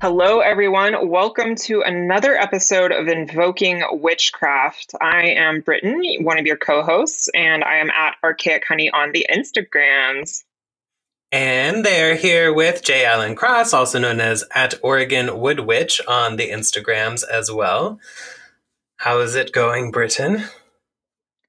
[0.00, 1.10] Hello, everyone.
[1.10, 4.94] Welcome to another episode of Invoking Witchcraft.
[4.98, 9.12] I am Britton, one of your co hosts, and I am at Archaic Honey on
[9.12, 10.42] the Instagrams.
[11.30, 13.04] And they're here with J.
[13.04, 18.00] Allen Cross, also known as at Oregon Wood Witch on the Instagrams as well.
[18.96, 20.44] How is it going, Britton?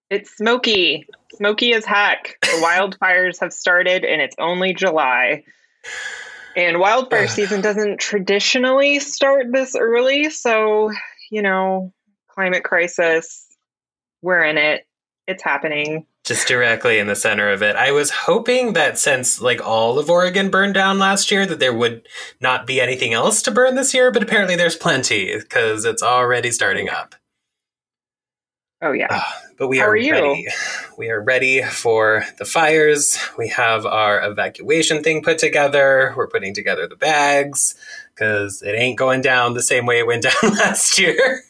[0.09, 1.07] It's smoky.
[1.35, 2.37] Smoky as heck.
[2.41, 5.45] The wildfires have started and it's only July.
[6.55, 10.29] And wildfire season doesn't traditionally start this early.
[10.29, 10.91] So,
[11.29, 11.93] you know,
[12.27, 13.47] climate crisis,
[14.21, 14.85] we're in it.
[15.27, 16.05] It's happening.
[16.23, 17.75] Just directly in the center of it.
[17.75, 21.73] I was hoping that since like all of Oregon burned down last year, that there
[21.73, 22.07] would
[22.39, 26.51] not be anything else to burn this year, but apparently there's plenty because it's already
[26.51, 27.15] starting up.
[28.81, 29.07] Oh yeah.
[29.09, 29.21] Uh,
[29.61, 30.47] but we How are, are ready.
[30.97, 33.19] We are ready for the fires.
[33.37, 36.15] We have our evacuation thing put together.
[36.17, 37.75] We're putting together the bags
[38.11, 41.43] because it ain't going down the same way it went down last year.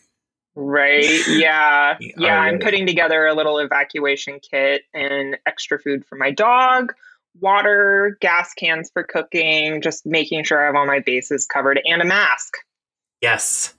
[0.55, 1.25] Right.
[1.29, 1.95] Yeah.
[2.01, 2.11] yeah.
[2.19, 6.91] Oh, I'm putting together a little evacuation kit and extra food for my dog,
[7.39, 12.01] water, gas cans for cooking, just making sure I have all my bases covered and
[12.01, 12.55] a mask.
[13.21, 13.73] Yes.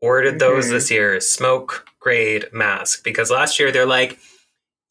[0.00, 0.74] Ordered those mm-hmm.
[0.74, 1.20] this year.
[1.20, 4.18] Smoke grade mask because last year they're like,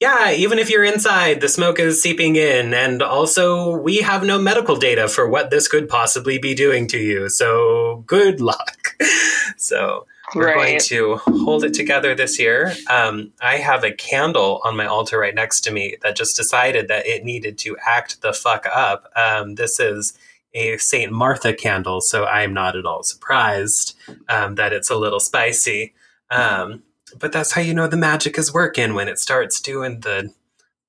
[0.01, 2.73] yeah, even if you're inside, the smoke is seeping in.
[2.73, 6.97] And also, we have no medical data for what this could possibly be doing to
[6.97, 7.29] you.
[7.29, 8.97] So, good luck.
[9.57, 10.55] so, we're right.
[10.55, 12.73] going to hold it together this year.
[12.89, 16.89] Um, I have a candle on my altar right next to me that just decided
[16.89, 19.11] that it needed to act the fuck up.
[19.15, 20.17] Um, this is
[20.55, 21.11] a St.
[21.11, 23.95] Martha candle, so I'm not at all surprised
[24.29, 25.93] um, that it's a little spicy.
[26.31, 26.83] Um,
[27.19, 30.33] but that's how you know the magic is working when it starts doing the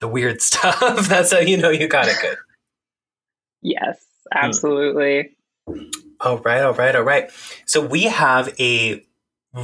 [0.01, 1.09] the weird stuff.
[1.09, 2.39] that's how you know you got it good.
[3.63, 3.99] Yes,
[4.33, 5.37] absolutely.
[5.69, 5.83] Hmm.
[6.21, 7.31] All right, all right, all right.
[7.67, 9.05] So we have a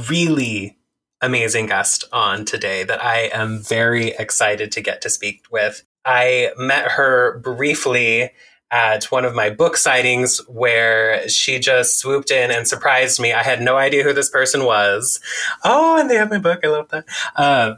[0.09, 0.77] really
[1.21, 5.83] amazing guest on today that I am very excited to get to speak with.
[6.05, 8.31] I met her briefly
[8.73, 13.31] at one of my book sightings where she just swooped in and surprised me.
[13.31, 15.19] I had no idea who this person was.
[15.63, 16.61] Oh, and they have my book.
[16.63, 17.05] I love that.
[17.35, 17.75] Uh,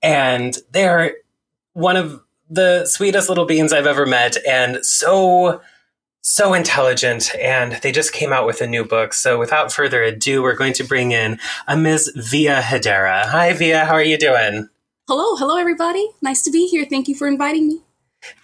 [0.00, 1.16] and they're
[1.72, 5.60] one of the sweetest little beans I've ever met and so
[6.22, 9.14] so intelligent and they just came out with a new book.
[9.14, 12.12] So without further ado, we're going to bring in a Ms.
[12.14, 13.24] Via Hedera.
[13.26, 14.68] Hi Via, how are you doing?
[15.08, 16.06] Hello, hello everybody.
[16.22, 16.84] Nice to be here.
[16.88, 17.80] Thank you for inviting me.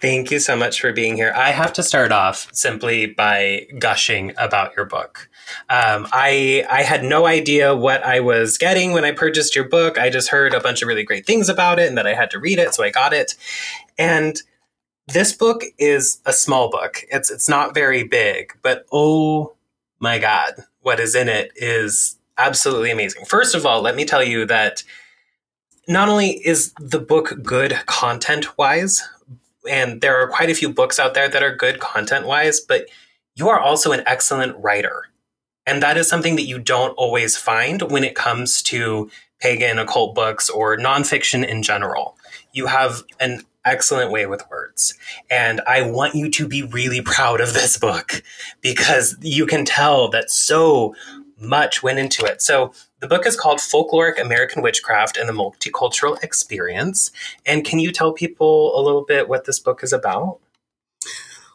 [0.01, 1.33] Thank you so much for being here.
[1.35, 5.29] I have to start off simply by gushing about your book.
[5.69, 9.99] Um, I I had no idea what I was getting when I purchased your book.
[9.99, 12.31] I just heard a bunch of really great things about it and that I had
[12.31, 13.35] to read it, so I got it.
[13.97, 14.41] And
[15.07, 17.03] this book is a small book.
[17.09, 19.55] It's it's not very big, but oh
[19.99, 23.25] my god, what is in it is absolutely amazing.
[23.25, 24.83] First of all, let me tell you that
[25.87, 29.07] not only is the book good content wise,
[29.67, 32.87] and there are quite a few books out there that are good content wise, but
[33.35, 35.05] you are also an excellent writer.
[35.65, 40.15] And that is something that you don't always find when it comes to pagan occult
[40.15, 42.17] books or nonfiction in general.
[42.53, 44.93] You have an excellent way with words.
[45.29, 48.23] And I want you to be really proud of this book
[48.61, 50.95] because you can tell that so
[51.39, 52.41] much went into it.
[52.41, 57.11] So the book is called Folkloric American Witchcraft and the Multicultural Experience.
[57.45, 60.39] And can you tell people a little bit what this book is about?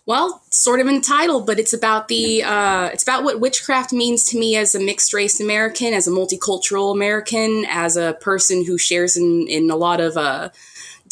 [0.04, 4.38] Well, sort of entitled, but it's about the uh, it's about what witchcraft means to
[4.38, 9.16] me as a mixed race American, as a multicultural American, as a person who shares
[9.16, 10.48] in in a lot of uh,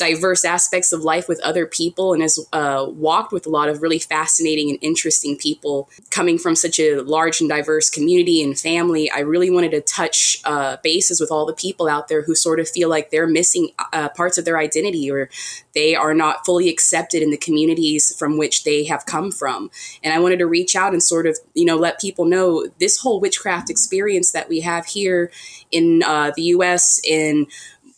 [0.01, 3.83] diverse aspects of life with other people and has uh, walked with a lot of
[3.83, 9.11] really fascinating and interesting people coming from such a large and diverse community and family.
[9.11, 12.61] I really wanted to touch uh, bases with all the people out there who sort
[12.61, 15.29] of feel like they're missing uh, parts of their identity or
[15.75, 19.71] they are not fully accepted in the communities from which they have come from.
[20.03, 22.97] And I wanted to reach out and sort of, you know, let people know this
[22.97, 25.31] whole witchcraft experience that we have here
[25.71, 27.47] in uh, the US, in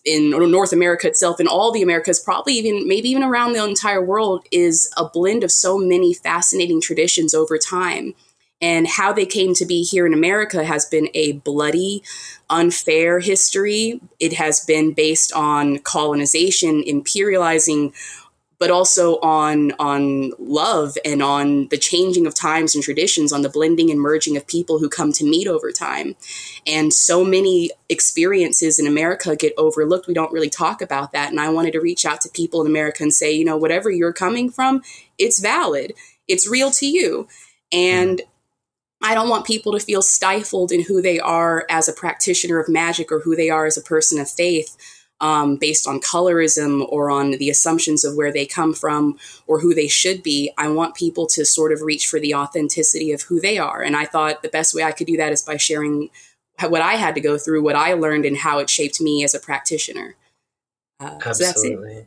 [0.04, 4.04] in North America itself, in all the Americas, probably even maybe even around the entire
[4.04, 8.14] world, is a blend of so many fascinating traditions over time.
[8.60, 12.04] And how they came to be here in America has been a bloody,
[12.48, 14.00] unfair history.
[14.20, 17.92] It has been based on colonization, imperializing
[18.62, 23.48] but also on on love and on the changing of times and traditions on the
[23.48, 26.14] blending and merging of people who come to meet over time.
[26.64, 30.06] And so many experiences in america get overlooked.
[30.06, 31.32] We don't really talk about that.
[31.32, 33.90] And i wanted to reach out to people in america and say you know whatever
[33.90, 34.80] you're coming from
[35.18, 35.94] it's valid.
[36.28, 37.26] It's real to you.
[37.72, 39.04] And hmm.
[39.10, 42.68] I don't want people to feel stifled in who they are as a practitioner of
[42.68, 44.76] magic or who they are as a person of faith
[45.22, 49.16] um, based on colorism or on the assumptions of where they come from
[49.46, 50.52] or who they should be.
[50.58, 53.80] I want people to sort of reach for the authenticity of who they are.
[53.80, 56.10] And I thought the best way I could do that is by sharing
[56.60, 59.34] what I had to go through, what I learned, and how it shaped me as
[59.34, 60.16] a practitioner.
[61.00, 61.94] Uh, Absolutely.
[61.94, 62.06] So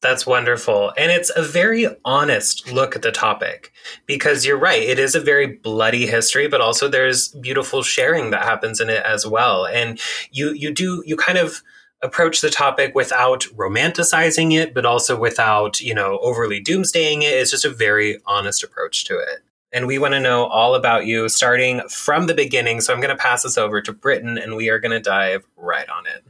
[0.00, 0.92] that's wonderful.
[0.96, 3.72] And it's a very honest look at the topic
[4.06, 4.82] because you're right.
[4.82, 9.02] It is a very bloody history, but also there's beautiful sharing that happens in it
[9.04, 9.66] as well.
[9.66, 9.98] And
[10.30, 11.62] you, you do, you kind of,
[12.02, 17.34] approach the topic without romanticizing it, but also without, you know, overly doomsdaying it.
[17.34, 19.40] It's just a very honest approach to it.
[19.72, 22.80] And we want to know all about you starting from the beginning.
[22.80, 25.44] So I'm going to pass this over to Britton and we are going to dive
[25.56, 26.24] right on it.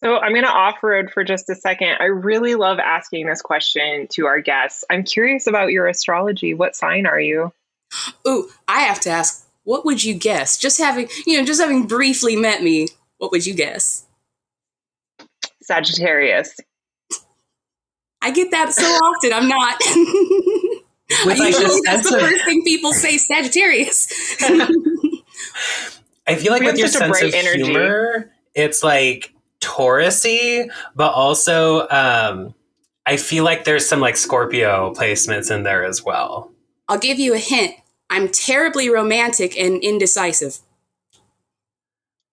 [0.00, 1.96] So I'm going to off road for just a second.
[1.98, 4.84] I really love asking this question to our guests.
[4.90, 6.52] I'm curious about your astrology.
[6.52, 7.52] What sign are you?
[8.28, 10.58] Ooh, I have to ask, what would you guess?
[10.58, 14.04] Just having, you know, just having briefly met me, what would you guess?
[15.64, 16.56] Sagittarius.
[18.22, 19.32] I get that so often.
[19.32, 19.80] I'm not.
[21.26, 24.36] With like Usually that's the first thing people say Sagittarius.
[26.26, 27.64] I feel like we with your sense of energy.
[27.64, 32.54] humor, it's like Taurusy, but also um,
[33.04, 36.50] I feel like there's some like Scorpio placements in there as well.
[36.88, 37.74] I'll give you a hint.
[38.08, 40.58] I'm terribly romantic and indecisive.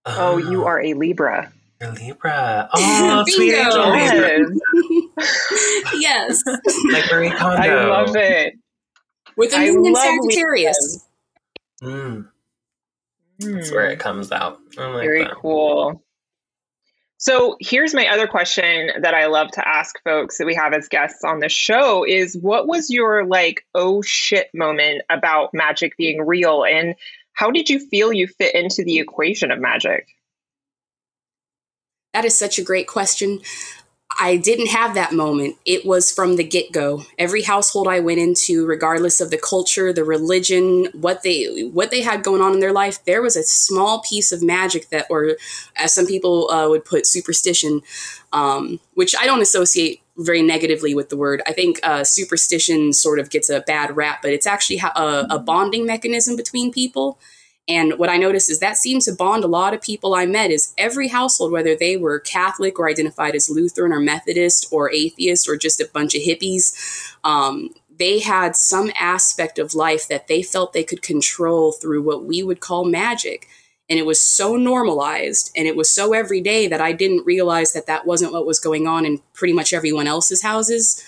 [0.05, 1.51] Oh, you are a Libra.
[1.81, 2.69] You're Libra.
[2.73, 4.39] Oh, sweet angel Libra.
[5.99, 6.43] yes.
[6.91, 7.61] like Marie Kondo.
[7.61, 8.53] I love it.
[9.35, 11.05] With a moon in Sagittarius.
[11.81, 12.27] Mm.
[13.39, 14.59] That's where it comes out.
[14.77, 15.33] Like Very that.
[15.33, 16.03] cool.
[17.17, 20.87] So here's my other question that I love to ask folks that we have as
[20.87, 26.25] guests on the show is what was your like oh shit moment about magic being
[26.25, 26.95] real and
[27.33, 30.07] how did you feel you fit into the equation of magic?
[32.13, 33.41] That is such a great question.
[34.19, 35.55] I didn't have that moment.
[35.65, 37.03] It was from the get go.
[37.17, 42.01] Every household I went into, regardless of the culture, the religion, what they what they
[42.01, 45.37] had going on in their life, there was a small piece of magic that, or
[45.77, 47.81] as some people uh, would put, superstition,
[48.33, 51.41] um, which I don't associate very negatively with the word.
[51.47, 55.39] I think uh, superstition sort of gets a bad rap, but it's actually a, a
[55.39, 57.17] bonding mechanism between people.
[57.67, 60.51] And what I noticed is that seems to bond a lot of people I met
[60.51, 65.47] is every household, whether they were Catholic or identified as Lutheran or Methodist or atheist
[65.47, 70.41] or just a bunch of hippies, um, they had some aspect of life that they
[70.41, 73.47] felt they could control through what we would call magic.
[73.89, 77.85] And it was so normalized and it was so everyday that I didn't realize that
[77.87, 81.03] that wasn't what was going on in pretty much everyone else's houses.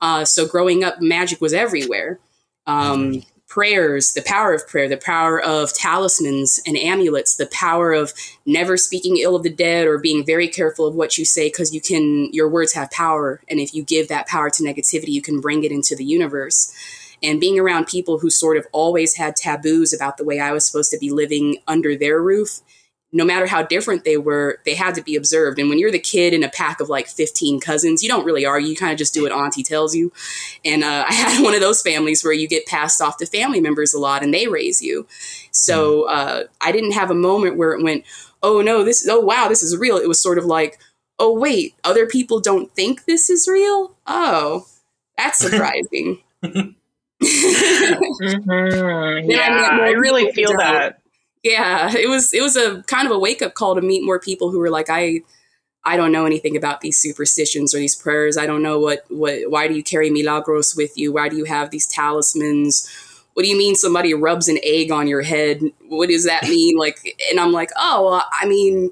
[0.00, 2.18] Uh, so growing up, magic was everywhere.
[2.66, 7.92] Um, mm-hmm prayers, the power of prayer, the power of talismans and amulets, the power
[7.92, 8.12] of
[8.44, 11.74] never speaking ill of the dead or being very careful of what you say because
[11.74, 15.22] you can your words have power and if you give that power to negativity you
[15.22, 16.72] can bring it into the universe.
[17.20, 20.64] And being around people who sort of always had taboos about the way I was
[20.66, 22.60] supposed to be living under their roof
[23.10, 25.58] no matter how different they were, they had to be observed.
[25.58, 28.44] And when you're the kid in a pack of like 15 cousins, you don't really
[28.44, 28.68] argue.
[28.68, 30.12] You kind of just do what auntie tells you.
[30.64, 33.60] And uh, I had one of those families where you get passed off to family
[33.60, 35.06] members a lot and they raise you.
[35.50, 36.10] So mm.
[36.10, 38.04] uh, I didn't have a moment where it went,
[38.42, 39.96] oh no, this, oh wow, this is real.
[39.96, 40.78] It was sort of like,
[41.18, 43.96] oh wait, other people don't think this is real?
[44.06, 44.66] Oh,
[45.16, 46.18] that's surprising.
[46.44, 46.70] mm-hmm.
[49.30, 51.00] Yeah, I, I really feel that
[51.42, 54.50] yeah it was it was a kind of a wake-up call to meet more people
[54.50, 55.20] who were like i
[55.84, 58.36] i don't know anything about these superstitions or these prayers.
[58.36, 61.12] I don't know what what why do you carry milagros with you?
[61.12, 62.88] Why do you have these talismans?
[63.34, 65.62] What do you mean somebody rubs an egg on your head?
[65.88, 66.76] What does that mean?
[66.78, 68.90] Like and i'm like oh i mean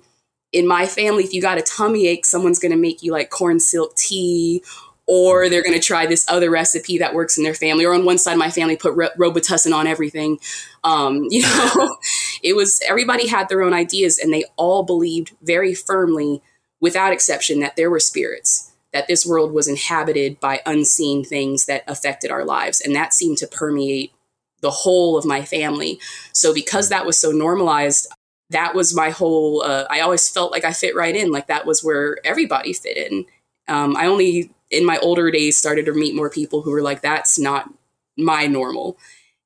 [0.52, 3.30] in my family if you got a tummy ache someone's going to make you like
[3.30, 4.62] corn silk tea
[5.06, 7.84] or they're going to try this other recipe that works in their family.
[7.84, 10.38] Or on one side, of my family put Robitussin on everything.
[10.84, 11.96] Um, you know,
[12.42, 16.42] it was everybody had their own ideas, and they all believed very firmly,
[16.80, 21.84] without exception, that there were spirits, that this world was inhabited by unseen things that
[21.86, 24.12] affected our lives, and that seemed to permeate
[24.60, 26.00] the whole of my family.
[26.32, 28.08] So because that was so normalized,
[28.50, 29.62] that was my whole.
[29.62, 32.96] Uh, I always felt like I fit right in, like that was where everybody fit
[32.96, 33.26] in.
[33.68, 37.02] Um, I only in my older days started to meet more people who were like,
[37.02, 37.70] "That's not
[38.16, 38.98] my normal,"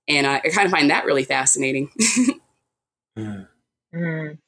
[0.08, 1.90] and I, I kind of find that really fascinating.
[3.18, 3.46] mm.
[3.94, 4.38] Mm.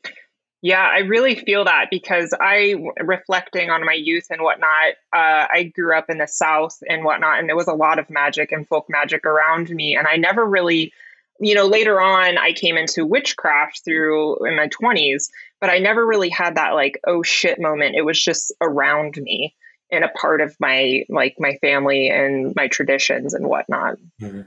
[0.65, 5.73] Yeah, I really feel that because I, reflecting on my youth and whatnot, uh, I
[5.75, 8.67] grew up in the South and whatnot, and there was a lot of magic and
[8.69, 9.97] folk magic around me.
[9.97, 10.93] And I never really,
[11.41, 16.07] you know, later on, I came into witchcraft through in my 20s, but I never
[16.07, 17.97] really had that like, oh shit moment.
[17.97, 19.57] It was just around me
[19.93, 23.99] and a part of my, like, my family and my traditions and whatnot.
[24.21, 24.43] Mm-hmm.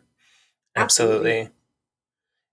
[0.75, 1.49] Absolutely.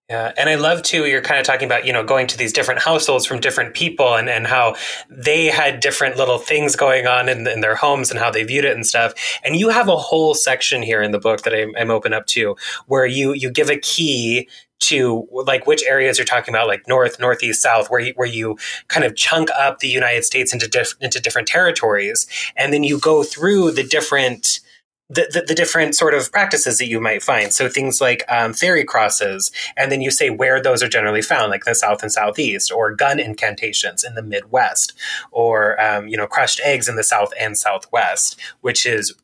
[0.09, 0.33] Yeah.
[0.37, 2.83] And I love too, you're kind of talking about, you know, going to these different
[2.83, 4.77] households from different people and, and how
[5.09, 8.67] they had different little things going on in, in their homes and how they viewed
[8.67, 9.15] it and stuff.
[9.43, 12.27] And you have a whole section here in the book that I'm, I'm open up
[12.27, 12.57] to
[12.87, 14.51] where you, you give a key
[14.83, 18.59] to like which areas you're talking about, like north, northeast, south, where you, where you
[18.89, 22.99] kind of chunk up the United States into diff- into different territories, and then you
[22.99, 24.61] go through the different
[25.09, 27.53] the, the, the, different sort of practices that you might find.
[27.53, 31.51] So things like um, fairy crosses, and then you say where those are generally found,
[31.51, 34.95] like the South and Southeast, or gun incantations in the Midwest,
[35.31, 39.15] or um, you know crushed eggs in the South and Southwest, which is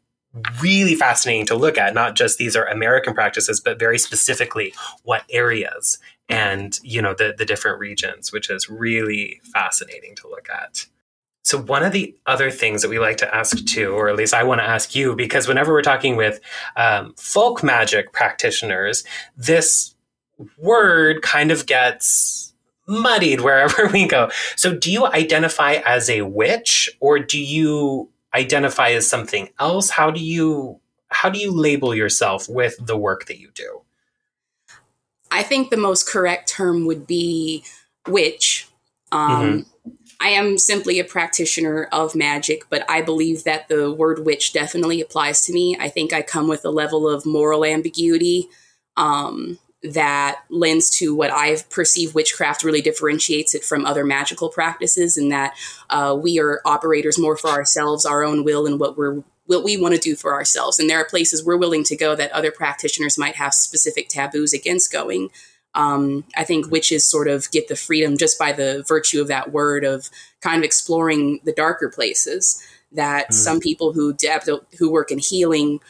[0.60, 1.94] really fascinating to look at.
[1.94, 7.34] Not just these are American practices, but very specifically what areas and you know the
[7.36, 10.86] the different regions, which is really fascinating to look at.
[11.48, 14.34] So, one of the other things that we like to ask too, or at least
[14.34, 16.40] I want to ask you, because whenever we're talking with
[16.76, 19.02] um, folk magic practitioners,
[19.36, 19.94] this
[20.58, 22.52] word kind of gets
[22.86, 24.30] muddied wherever we go.
[24.56, 29.90] So, do you identify as a witch, or do you identify as something else?
[29.90, 30.80] How do you
[31.10, 33.82] how do you label yourself with the work that you do?
[35.30, 37.64] I think the most correct term would be
[38.06, 38.68] witch.
[39.10, 44.24] Um, mm-hmm I am simply a practitioner of magic, but I believe that the word
[44.24, 45.76] witch definitely applies to me.
[45.78, 48.48] I think I come with a level of moral ambiguity
[48.96, 55.16] um, that lends to what I perceive witchcraft really differentiates it from other magical practices,
[55.16, 55.54] and that
[55.90, 59.78] uh, we are operators more for ourselves, our own will, and what we're what we
[59.78, 60.78] want to do for ourselves.
[60.78, 64.52] And there are places we're willing to go that other practitioners might have specific taboos
[64.52, 65.30] against going.
[65.74, 69.50] Um, I think witches sort of get the freedom just by the virtue of that
[69.50, 70.10] word of
[70.42, 73.34] kind of exploring the darker places that mm.
[73.34, 74.14] some people who
[74.78, 75.80] who work in healing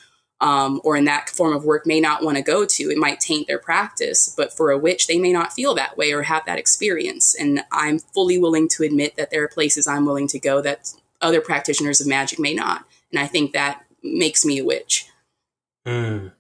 [0.40, 2.90] um, or in that form of work may not want to go to.
[2.90, 6.12] It might taint their practice, but for a witch, they may not feel that way
[6.12, 7.34] or have that experience.
[7.34, 10.92] And I'm fully willing to admit that there are places I'm willing to go that
[11.20, 12.84] other practitioners of magic may not.
[13.10, 15.06] And I think that makes me a witch.
[15.86, 16.32] Mm.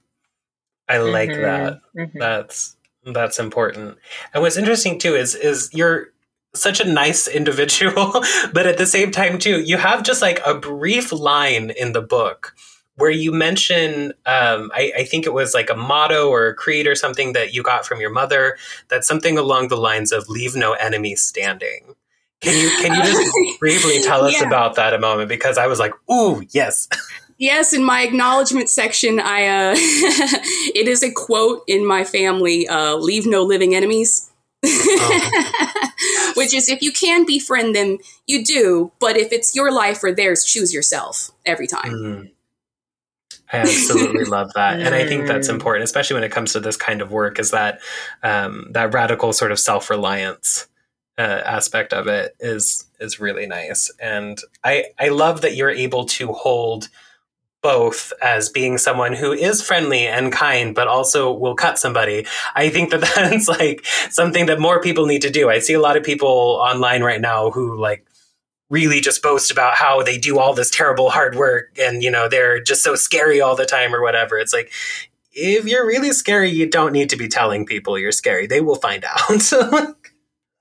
[0.88, 1.42] I like mm-hmm.
[1.42, 1.80] that.
[1.96, 2.18] Mm-hmm.
[2.18, 3.98] That's that's important.
[4.32, 6.08] And what's interesting too is is you're
[6.54, 10.54] such a nice individual, but at the same time too, you have just like a
[10.54, 12.54] brief line in the book
[12.98, 16.86] where you mention um, I, I, think it was like a motto or a creed
[16.86, 20.54] or something that you got from your mother that's something along the lines of leave
[20.56, 21.94] no enemy standing
[22.40, 24.46] can you can you just briefly tell us yeah.
[24.46, 26.88] about that a moment because i was like ooh yes
[27.40, 32.96] Yes, in my acknowledgement section, I uh, it is a quote in my family: uh,
[32.96, 34.28] "Leave no living enemies."
[34.64, 35.82] Oh.
[36.34, 38.90] Which is, if you can befriend them, you do.
[38.98, 41.92] But if it's your life or theirs, choose yourself every time.
[41.92, 42.30] Mm.
[43.52, 46.76] I absolutely love that, and I think that's important, especially when it comes to this
[46.76, 47.38] kind of work.
[47.38, 47.80] Is that
[48.22, 50.66] um, that radical sort of self reliance
[51.16, 56.04] uh, aspect of it is is really nice, and I I love that you're able
[56.06, 56.88] to hold
[57.60, 62.26] both as being someone who is friendly and kind, but also will cut somebody.
[62.54, 65.50] I think that that's like something that more people need to do.
[65.50, 68.06] I see a lot of people online right now who like
[68.70, 72.28] really just boast about how they do all this terrible hard work and, you know,
[72.28, 74.38] they're just so scary all the time or whatever.
[74.38, 74.70] It's like,
[75.32, 78.46] if you're really scary, you don't need to be telling people you're scary.
[78.46, 79.94] They will find out.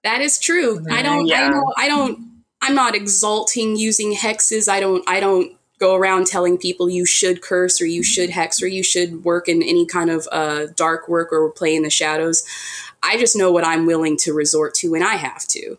[0.04, 0.86] that is true.
[0.90, 1.48] I don't, yeah.
[1.48, 4.70] I don't, I don't, I'm not exalting using hexes.
[4.70, 8.62] I don't, I don't go around telling people you should curse or you should hex
[8.62, 11.90] or you should work in any kind of uh, dark work or play in the
[11.90, 12.44] shadows.
[13.04, 15.78] I just know what I'm willing to resort to when I have to.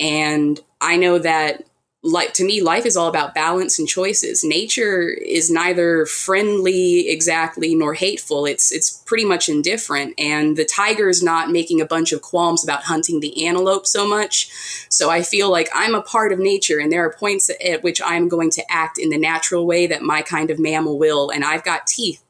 [0.00, 1.64] And I know that
[2.04, 4.44] like to me life is all about balance and choices.
[4.44, 8.46] Nature is neither friendly exactly nor hateful.
[8.46, 10.14] It's it's pretty much indifferent.
[10.16, 14.08] And the tiger is not making a bunch of qualms about hunting the antelope so
[14.08, 14.48] much.
[14.88, 18.00] So i feel like i'm a part of nature and there are points at which
[18.04, 21.30] i'm going to act in the natural way that my kind of mammal will.
[21.30, 22.22] And i've got teeth.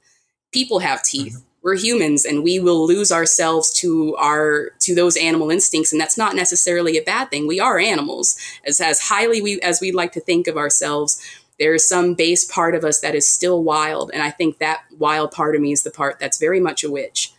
[0.50, 1.34] People have teeth.
[1.34, 1.47] Mm-hmm.
[1.62, 6.18] We're humans and we will lose ourselves to our to those animal instincts and that's
[6.18, 10.12] not necessarily a bad thing we are animals as as highly we as we like
[10.12, 11.20] to think of ourselves
[11.58, 14.82] there is some base part of us that is still wild and i think that
[14.98, 17.32] wild part of me is the part that's very much a witch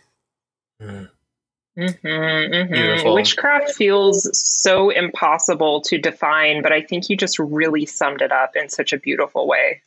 [0.80, 1.08] mm.
[1.78, 3.14] Mm-hmm, mm-hmm.
[3.14, 8.54] Witchcraft feels so impossible to define, but I think you just really summed it up
[8.54, 9.80] in such a beautiful way.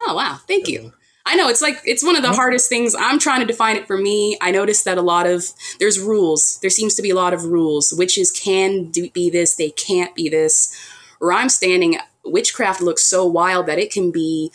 [0.00, 0.38] Oh, wow.
[0.46, 0.92] Thank you.
[1.24, 2.94] I know it's like it's one of the hardest things.
[2.98, 4.36] I'm trying to define it for me.
[4.40, 5.44] I noticed that a lot of
[5.78, 6.58] there's rules.
[6.60, 7.92] There seems to be a lot of rules.
[7.96, 10.76] Witches can do, be this, they can't be this.
[11.18, 14.50] Where I'm standing, witchcraft looks so wild that it can be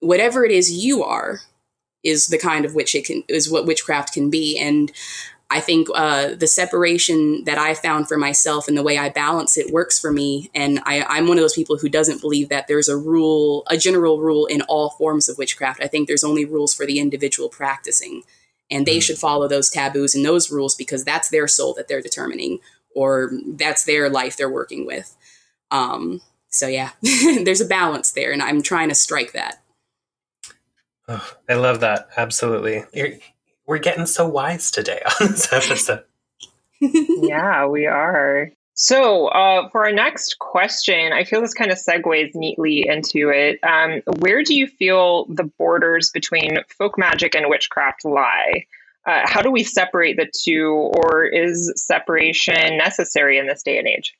[0.00, 1.40] whatever it is you are
[2.04, 4.92] is the kind of witch it can is what witchcraft can be and
[5.50, 9.56] I think uh, the separation that I found for myself and the way I balance
[9.56, 10.50] it works for me.
[10.54, 13.78] And I, am one of those people who doesn't believe that there's a rule, a
[13.78, 15.82] general rule in all forms of witchcraft.
[15.82, 18.24] I think there's only rules for the individual practicing.
[18.70, 19.02] And they mm.
[19.02, 22.58] should follow those taboos and those rules because that's their soul that they're determining,
[22.94, 25.16] or that's their life they're working with.
[25.70, 29.62] Um, so, yeah, there's a balance there, and I'm trying to strike that.
[31.08, 32.10] Oh, I love that.
[32.18, 32.84] Absolutely.
[32.92, 33.12] You're,
[33.68, 36.02] we're getting so wise today on this episode.
[36.80, 38.50] yeah, we are.
[38.74, 43.58] So, uh, for our next question, I feel this kind of segues neatly into it.
[43.62, 48.66] Um, where do you feel the borders between folk magic and witchcraft lie?
[49.04, 53.88] Uh, how do we separate the two, or is separation necessary in this day and
[53.88, 54.14] age?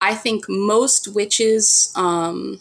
[0.00, 2.60] I think most witches um,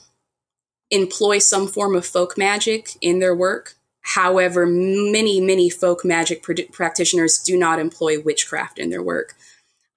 [0.89, 3.76] employ some form of folk magic in their work.
[4.15, 9.35] However, many, many folk magic pr- practitioners do not employ witchcraft in their work.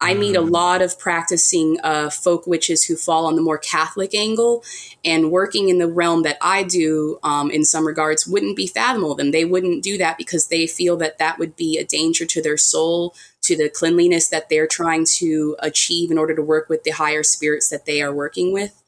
[0.01, 0.51] I meet a mm.
[0.51, 4.65] lot of practicing uh, folk witches who fall on the more Catholic angle,
[5.05, 9.15] and working in the realm that I do, um, in some regards, wouldn't be fathomable.
[9.15, 12.43] Them, they wouldn't do that because they feel that that would be a danger to
[12.43, 16.83] their soul, to the cleanliness that they're trying to achieve in order to work with
[16.83, 18.83] the higher spirits that they are working with.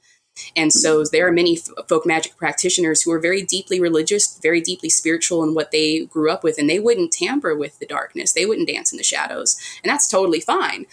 [0.57, 1.57] And so there are many
[1.89, 6.31] folk magic practitioners who are very deeply religious, very deeply spiritual in what they grew
[6.31, 8.33] up with, and they wouldn't tamper with the darkness.
[8.33, 10.87] They wouldn't dance in the shadows, and that's totally fine.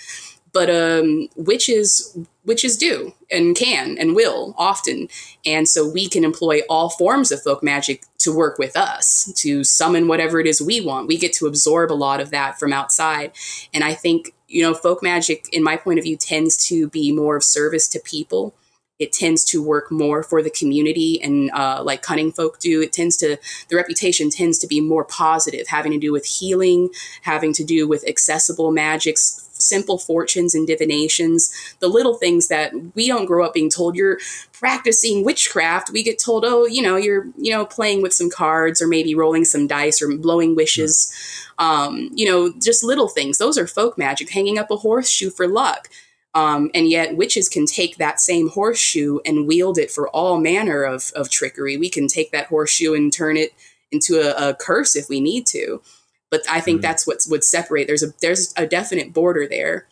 [0.52, 5.08] But um, witches, witches do and can and will often,
[5.46, 9.64] and so we can employ all forms of folk magic to work with us to
[9.64, 11.08] summon whatever it is we want.
[11.08, 13.32] We get to absorb a lot of that from outside,
[13.74, 17.12] and I think you know folk magic, in my point of view, tends to be
[17.12, 18.56] more of service to people
[19.00, 22.82] it tends to work more for the community and uh, like cunning folk do.
[22.82, 23.38] It tends to
[23.70, 26.90] the reputation tends to be more positive having to do with healing
[27.22, 33.08] having to do with accessible magics simple fortunes and divinations the little things that we
[33.08, 33.96] don't grow up being told.
[33.96, 34.20] You're
[34.54, 35.92] practicing witchcraft.
[35.92, 39.16] We get told oh you know you're you know playing with some cards or maybe
[39.16, 41.14] rolling some dice or blowing wishes.
[41.58, 43.38] Um, you know just little things.
[43.38, 44.30] Those are folk magic.
[44.30, 45.90] Hanging up a horseshoe for luck
[46.36, 50.84] um, and yet, witches can take that same horseshoe and wield it for all manner
[50.84, 51.76] of, of trickery.
[51.76, 53.54] We can take that horseshoe and turn it
[53.92, 55.82] into a, a curse if we need to.
[56.30, 56.82] But I think mm-hmm.
[56.84, 57.88] that's what would separate.
[57.88, 59.88] There's a there's a definite border there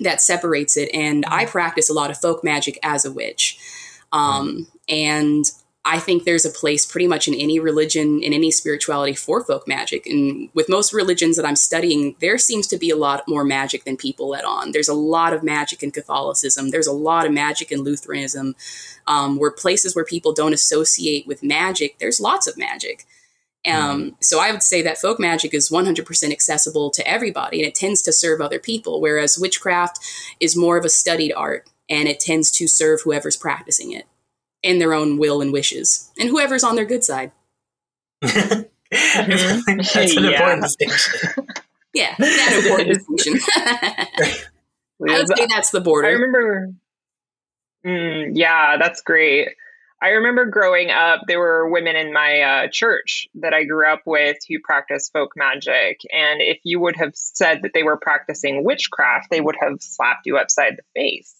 [0.00, 0.90] that separates it.
[0.94, 1.52] And I mm-hmm.
[1.52, 3.58] practice a lot of folk magic as a witch,
[4.10, 4.62] um, mm-hmm.
[4.88, 5.44] and
[5.90, 9.66] I think there's a place pretty much in any religion, in any spirituality for folk
[9.66, 10.06] magic.
[10.06, 13.84] And with most religions that I'm studying, there seems to be a lot more magic
[13.84, 14.72] than people let on.
[14.72, 18.54] There's a lot of magic in Catholicism, there's a lot of magic in Lutheranism.
[19.06, 23.06] Um, where places where people don't associate with magic, there's lots of magic.
[23.66, 24.14] Um, mm.
[24.20, 28.02] So I would say that folk magic is 100% accessible to everybody and it tends
[28.02, 30.00] to serve other people, whereas witchcraft
[30.38, 34.04] is more of a studied art and it tends to serve whoever's practicing it
[34.64, 37.32] and their own will and wishes, and whoever's on their good side.
[38.90, 40.30] That's an yeah.
[40.30, 41.46] important distinction.
[41.94, 43.38] yeah, that important distinction.
[45.08, 46.08] I would say that's the border.
[46.08, 46.72] I remember.
[47.86, 49.50] Mm, yeah, that's great.
[50.00, 54.02] I remember growing up, there were women in my uh, church that I grew up
[54.06, 56.00] with who practiced folk magic.
[56.12, 60.26] And if you would have said that they were practicing witchcraft, they would have slapped
[60.26, 61.34] you upside the face.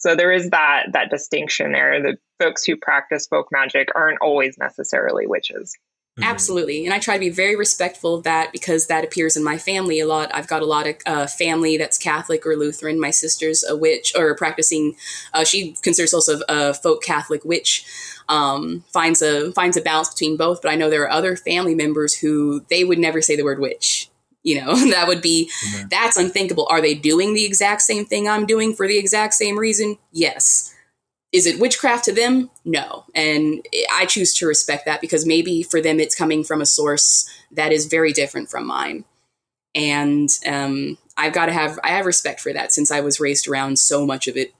[0.00, 2.02] So there is that that distinction there.
[2.02, 5.76] The folks who practice folk magic aren't always necessarily witches.
[6.18, 6.28] Mm-hmm.
[6.28, 6.84] Absolutely.
[6.86, 10.00] And I try to be very respectful of that because that appears in my family
[10.00, 10.34] a lot.
[10.34, 12.98] I've got a lot of uh, family that's Catholic or Lutheran.
[12.98, 14.96] My sister's a witch or practicing,
[15.32, 17.84] uh, she considers herself a folk Catholic witch.
[18.28, 21.74] Um, finds a finds a balance between both, but I know there are other family
[21.74, 24.09] members who they would never say the word witch
[24.42, 25.88] you know that would be mm-hmm.
[25.88, 29.58] that's unthinkable are they doing the exact same thing i'm doing for the exact same
[29.58, 30.74] reason yes
[31.32, 32.50] is it witchcraft to them?
[32.64, 33.04] No.
[33.14, 37.28] And I choose to respect that because maybe for them it's coming from a source
[37.52, 39.04] that is very different from mine.
[39.74, 43.46] And um, I've got to have I have respect for that since I was raised
[43.46, 44.52] around so much of it.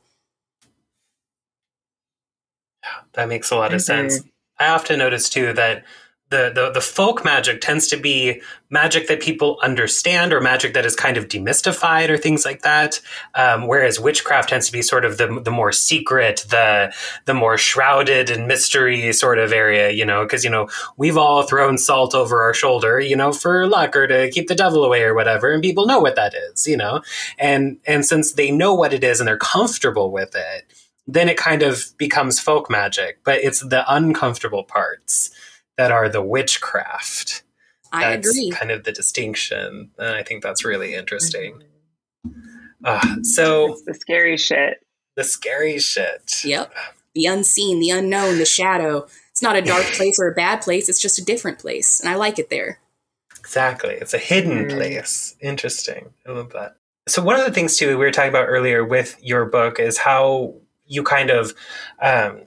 [2.84, 4.20] Yeah, that makes a lot of sense.
[4.60, 5.84] I often notice too that
[6.30, 8.40] the, the the folk magic tends to be
[8.70, 13.00] magic that people understand or magic that is kind of demystified or things like that.
[13.34, 17.58] Um, whereas witchcraft tends to be sort of the, the more secret the the more
[17.58, 22.14] shrouded in mystery sort of area you know because you know we've all thrown salt
[22.14, 25.52] over our shoulder you know for luck or to keep the devil away or whatever
[25.52, 27.02] and people know what that is you know?
[27.38, 30.72] And and since they know what it is and they're comfortable with it
[31.08, 35.30] then it kind of becomes folk magic but it's the uncomfortable parts
[35.80, 37.42] that are the witchcraft.
[37.90, 38.50] I that's agree.
[38.50, 41.62] Kind of the distinction, and I think that's really interesting.
[42.84, 44.86] Uh, so it's the scary shit.
[45.16, 46.44] The scary shit.
[46.44, 46.72] Yep.
[47.14, 49.06] The unseen, the unknown, the shadow.
[49.30, 50.90] It's not a dark place or a bad place.
[50.90, 52.78] It's just a different place, and I like it there.
[53.38, 53.94] Exactly.
[53.94, 54.70] It's a hidden mm.
[54.70, 55.34] place.
[55.40, 56.12] Interesting.
[56.28, 56.76] I love that.
[57.08, 59.96] So one of the things too we were talking about earlier with your book is
[59.96, 61.54] how you kind of
[62.02, 62.42] um,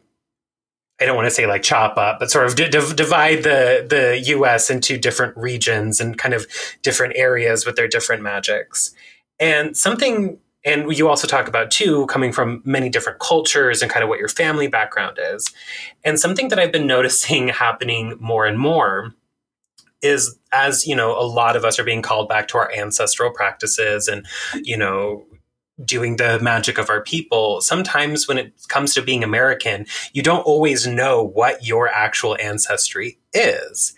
[1.01, 4.21] I don't want to say like chop up, but sort of d- divide the the
[4.27, 4.69] U.S.
[4.69, 6.45] into different regions and kind of
[6.82, 8.93] different areas with their different magics.
[9.39, 14.03] And something, and you also talk about too, coming from many different cultures and kind
[14.03, 15.51] of what your family background is.
[16.03, 19.13] And something that I've been noticing happening more and more
[20.03, 23.32] is as you know a lot of us are being called back to our ancestral
[23.32, 24.25] practices and
[24.62, 25.25] you know
[25.83, 30.45] doing the magic of our people, sometimes when it comes to being American, you don't
[30.45, 33.95] always know what your actual ancestry is.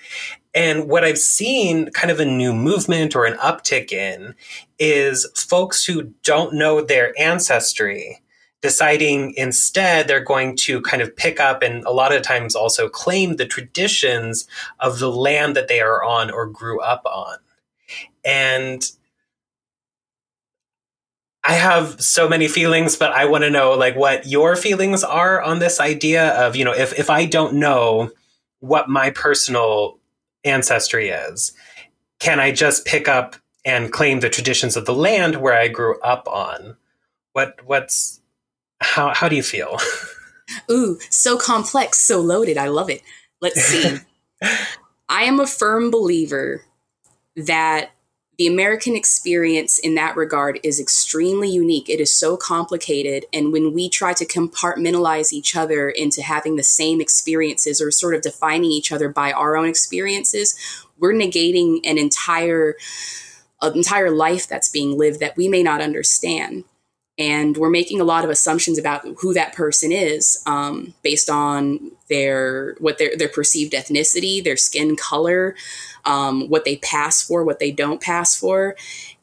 [0.53, 4.35] And what I've seen kind of a new movement or an uptick in
[4.79, 8.21] is folks who don't know their ancestry
[8.61, 12.89] deciding instead they're going to kind of pick up and a lot of times also
[12.89, 14.47] claim the traditions
[14.79, 17.38] of the land that they are on or grew up on.
[18.23, 18.89] And
[21.47, 25.41] I have so many feelings, but I want to know like what your feelings are
[25.41, 28.10] on this idea of, you know, if, if I don't know
[28.62, 29.99] what my personal
[30.43, 31.53] ancestry is,
[32.19, 35.99] can I just pick up and claim the traditions of the land where I grew
[36.01, 36.77] up on?
[37.34, 38.21] What what's
[38.79, 39.77] how how do you feel?
[40.71, 42.58] Ooh, so complex, so loaded.
[42.58, 43.01] I love it.
[43.41, 43.97] Let's see.
[45.10, 46.63] I am a firm believer
[47.36, 47.91] that
[48.38, 51.89] the American experience in that regard is extremely unique.
[51.89, 53.26] It is so complicated.
[53.32, 58.13] And when we try to compartmentalize each other into having the same experiences or sort
[58.13, 60.56] of defining each other by our own experiences,
[60.98, 62.76] we're negating an entire,
[63.62, 66.65] an entire life that's being lived that we may not understand
[67.17, 71.91] and we're making a lot of assumptions about who that person is um, based on
[72.10, 75.56] their what their their perceived ethnicity, their skin color,
[76.06, 78.75] um, what they pass for, what they don't pass for,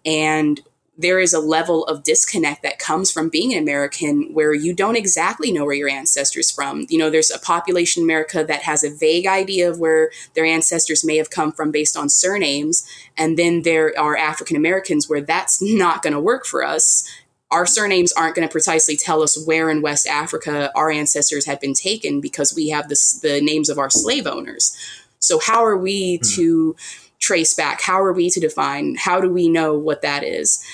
[0.07, 0.61] and
[0.98, 4.96] there is a level of disconnect that comes from being an American where you don't
[4.96, 6.87] exactly know where your ancestors from.
[6.90, 10.44] You know, there's a population in America that has a vague idea of where their
[10.44, 12.87] ancestors may have come from based on surnames.
[13.16, 17.09] And then there are African Americans where that's not going to work for us
[17.52, 21.60] our surnames aren't going to precisely tell us where in West Africa our ancestors had
[21.60, 24.76] been taken because we have this, the names of our slave owners.
[25.18, 26.28] So, how are we hmm.
[26.36, 26.76] to
[27.20, 27.80] trace back?
[27.80, 28.96] How are we to define?
[28.96, 30.64] How do we know what that is?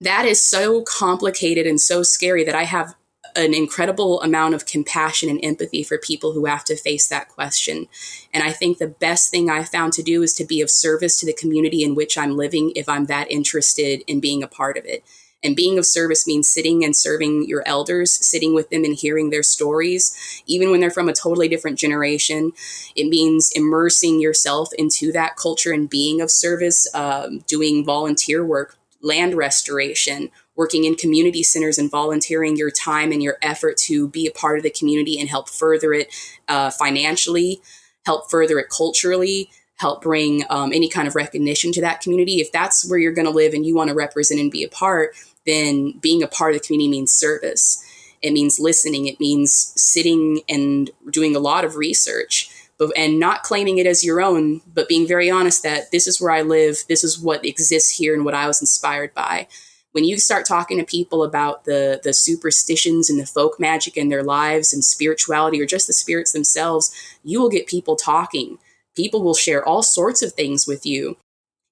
[0.00, 2.94] That is so complicated and so scary that I have
[3.36, 7.88] an incredible amount of compassion and empathy for people who have to face that question.
[8.32, 11.18] And I think the best thing I've found to do is to be of service
[11.20, 14.76] to the community in which I'm living if I'm that interested in being a part
[14.76, 15.02] of it.
[15.44, 19.30] And being of service means sitting and serving your elders, sitting with them and hearing
[19.30, 22.52] their stories, even when they're from a totally different generation.
[22.96, 28.76] It means immersing yourself into that culture and being of service, um, doing volunteer work,
[29.02, 34.26] land restoration, working in community centers and volunteering your time and your effort to be
[34.26, 36.14] a part of the community and help further it
[36.48, 37.60] uh, financially,
[38.06, 42.36] help further it culturally, help bring um, any kind of recognition to that community.
[42.36, 44.68] If that's where you're going to live and you want to represent and be a
[44.68, 45.14] part,
[45.46, 47.82] then being a part of the community means service.
[48.22, 49.06] It means listening.
[49.06, 54.02] It means sitting and doing a lot of research, but, and not claiming it as
[54.02, 57.44] your own, but being very honest that this is where I live, this is what
[57.44, 59.46] exists here, and what I was inspired by.
[59.92, 64.08] When you start talking to people about the the superstitions and the folk magic in
[64.08, 66.90] their lives and spirituality, or just the spirits themselves,
[67.22, 68.58] you will get people talking.
[68.96, 71.16] People will share all sorts of things with you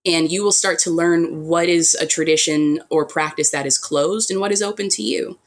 [0.04, 4.30] and you will start to learn what is a tradition or practice that is closed
[4.30, 5.38] and what is open to you.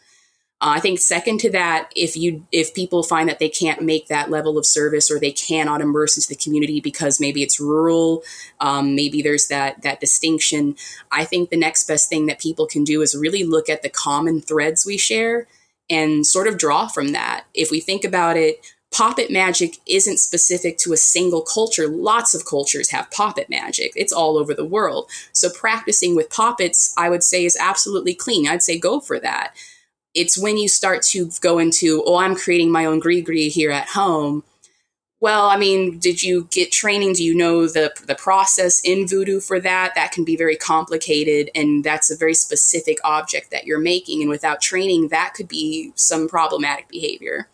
[0.62, 4.08] Uh, I think second to that, if you if people find that they can't make
[4.08, 8.24] that level of service or they cannot immerse into the community because maybe it's rural,
[8.62, 10.78] um, maybe there's that that distinction.
[11.12, 13.90] I think the next best thing that people can do is really look at the
[13.90, 15.48] common threads we share
[15.90, 17.46] and sort of draw from that.
[17.54, 18.60] If we think about it,
[18.92, 21.88] poppet magic isn't specific to a single culture.
[21.88, 23.92] Lots of cultures have poppet magic.
[23.96, 25.10] It's all over the world.
[25.34, 28.48] So practicing with poppets, I would say, is absolutely clean.
[28.48, 29.56] I'd say go for that
[30.16, 33.90] it's when you start to go into, oh, I'm creating my own gree here at
[33.90, 34.44] home.
[35.20, 37.14] Well, I mean, did you get training?
[37.14, 39.94] Do you know the the process in voodoo for that?
[39.96, 44.22] That can be very complicated, and that's a very specific object that you're making.
[44.22, 47.50] And without training, that could be some problematic behavior.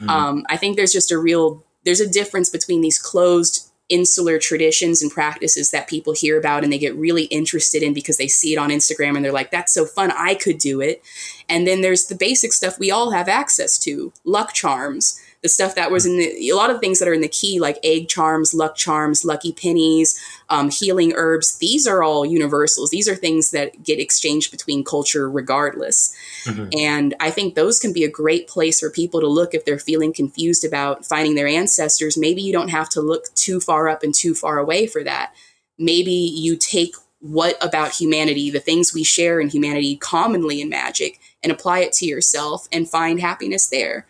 [0.00, 0.10] Mm-hmm.
[0.10, 5.00] Um, I think there's just a real there's a difference between these closed insular traditions
[5.00, 8.52] and practices that people hear about and they get really interested in because they see
[8.52, 11.02] it on Instagram and they're like, that's so fun, I could do it.
[11.48, 15.74] And then there's the basic stuff we all have access to luck charms, the stuff
[15.74, 18.08] that was in the, a lot of things that are in the key, like egg
[18.08, 20.18] charms, luck charms, lucky pennies,
[20.48, 21.58] um, healing herbs.
[21.58, 22.90] These are all universals.
[22.90, 26.14] These are things that get exchanged between culture regardless.
[26.44, 26.68] Mm-hmm.
[26.78, 29.78] And I think those can be a great place for people to look if they're
[29.78, 32.18] feeling confused about finding their ancestors.
[32.18, 35.32] Maybe you don't have to look too far up and too far away for that.
[35.78, 41.18] Maybe you take what about humanity, the things we share in humanity commonly in magic,
[41.42, 44.06] and apply it to yourself and find happiness there.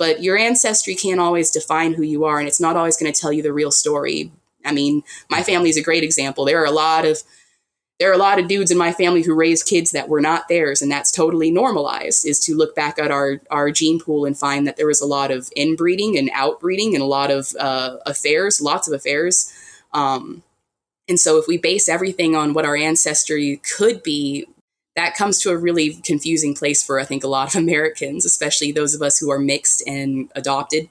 [0.00, 3.20] But your ancestry can't always define who you are, and it's not always going to
[3.20, 4.32] tell you the real story.
[4.64, 6.46] I mean, my family is a great example.
[6.46, 7.22] There are a lot of
[7.98, 10.48] there are a lot of dudes in my family who raised kids that were not
[10.48, 12.26] theirs, and that's totally normalized.
[12.26, 15.06] Is to look back at our our gene pool and find that there was a
[15.06, 19.52] lot of inbreeding and outbreeding and a lot of uh, affairs, lots of affairs.
[19.92, 20.42] Um,
[21.10, 24.46] and so, if we base everything on what our ancestry could be,
[25.00, 28.72] that comes to a really confusing place for I think a lot of Americans, especially
[28.72, 30.88] those of us who are mixed and adopted.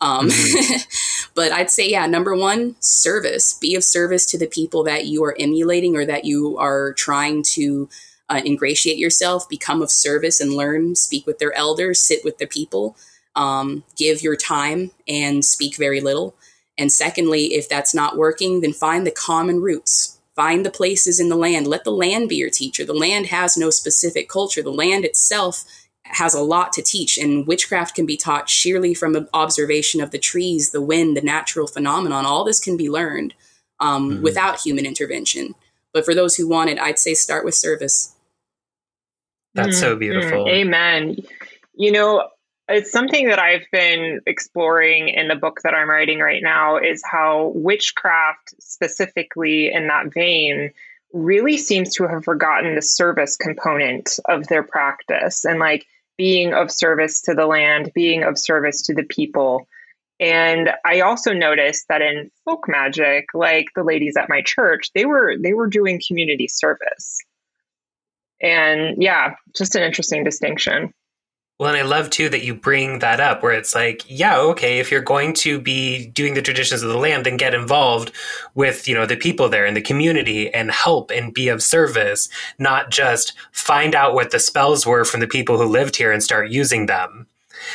[0.00, 1.30] Um, mm-hmm.
[1.34, 3.54] but I'd say, yeah, number one, service.
[3.54, 7.42] Be of service to the people that you are emulating or that you are trying
[7.54, 7.88] to
[8.28, 9.48] uh, ingratiate yourself.
[9.48, 10.96] Become of service and learn.
[10.96, 12.00] Speak with their elders.
[12.00, 12.96] Sit with the people.
[13.36, 16.34] Um, give your time and speak very little.
[16.76, 21.28] And secondly, if that's not working, then find the common roots Find the places in
[21.28, 21.66] the land.
[21.66, 22.84] Let the land be your teacher.
[22.84, 24.62] The land has no specific culture.
[24.62, 25.64] The land itself
[26.04, 30.18] has a lot to teach, and witchcraft can be taught sheerly from observation of the
[30.18, 32.26] trees, the wind, the natural phenomenon.
[32.26, 33.34] All this can be learned
[33.80, 34.22] um, mm-hmm.
[34.22, 35.54] without human intervention.
[35.92, 38.14] But for those who want it, I'd say start with service.
[39.54, 40.00] That's so mm-hmm.
[40.00, 40.48] beautiful.
[40.48, 41.16] Amen.
[41.74, 42.28] You know,
[42.68, 47.02] it's something that I've been exploring in the book that I'm writing right now is
[47.04, 50.70] how witchcraft, specifically in that vein,
[51.12, 56.70] really seems to have forgotten the service component of their practice and like being of
[56.70, 59.66] service to the land, being of service to the people.
[60.20, 65.04] And I also noticed that in folk magic, like the ladies at my church, they
[65.04, 67.18] were they were doing community service.
[68.40, 70.92] And yeah, just an interesting distinction.
[71.62, 74.80] Well, and I love too that you bring that up where it's like, yeah, okay,
[74.80, 78.10] if you're going to be doing the traditions of the land, then get involved
[78.56, 82.28] with, you know, the people there and the community and help and be of service,
[82.58, 86.20] not just find out what the spells were from the people who lived here and
[86.20, 87.28] start using them.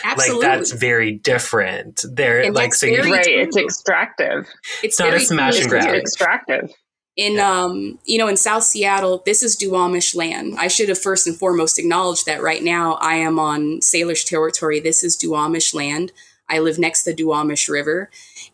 [0.03, 0.45] Absolutely.
[0.45, 2.03] Like that's very different.
[2.11, 3.25] There, like so, you, right?
[3.25, 4.49] It's extractive.
[4.83, 5.95] It's, it's not a smash and grab.
[5.95, 6.73] Extractive
[7.17, 7.51] in yeah.
[7.51, 10.55] um, you know in south seattle this is duwamish land.
[10.57, 14.79] I should have first and foremost acknowledged that right now i am on salish territory.
[14.79, 16.11] This is duwamish land.
[16.49, 18.09] I live next to the duwamish river.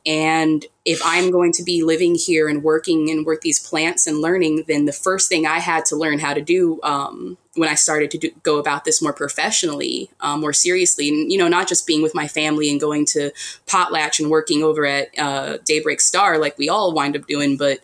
[0.05, 4.19] And if i'm going to be living here and working and work these plants and
[4.19, 7.75] learning then the first thing i had to learn how to do um, when i
[7.75, 11.67] started to do, go about this more professionally um, more seriously and you know not
[11.67, 13.31] just being with my family and going to
[13.65, 17.79] potlatch and working over at uh, daybreak star like we all wind up doing but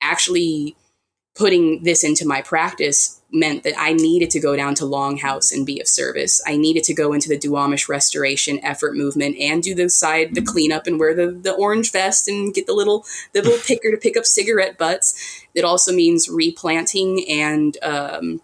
[0.00, 0.76] actually
[1.38, 5.64] putting this into my practice meant that I needed to go down to Longhouse and
[5.64, 6.40] be of service.
[6.46, 10.42] I needed to go into the Duwamish restoration effort movement and do the side the
[10.42, 13.96] cleanup and wear the, the orange vest and get the little the little picker to
[13.96, 15.14] pick up cigarette butts.
[15.54, 18.40] It also means replanting and um,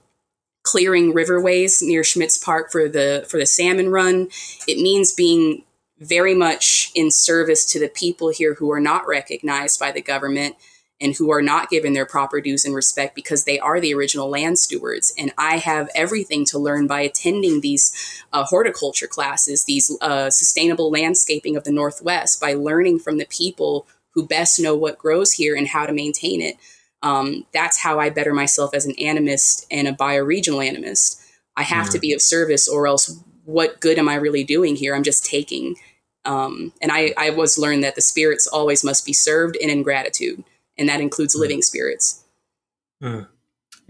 [0.63, 4.29] clearing riverways near Schmitz Park for the for the salmon run.
[4.69, 5.65] It means being
[5.99, 10.57] very much in service to the people here who are not recognized by the government
[11.01, 14.31] and who are not given their proper dues and respect because they are the original
[14.31, 15.13] land stewards.
[15.19, 17.93] And I have everything to learn by attending these
[18.33, 23.87] uh, horticulture classes, these uh, sustainable landscaping of the Northwest, by learning from the people
[24.15, 26.57] who best know what grows here and how to maintain it.
[27.03, 31.21] Um, that's how I better myself as an animist and a bioregional animist.
[31.57, 31.93] I have mm-hmm.
[31.93, 34.95] to be of service, or else what good am I really doing here?
[34.95, 35.77] I'm just taking.
[36.25, 39.83] Um, and I, I was learned that the spirits always must be served and in
[39.83, 40.43] gratitude,
[40.79, 41.43] and that includes mm-hmm.
[41.43, 42.25] living spirits.
[43.03, 43.27] Mm.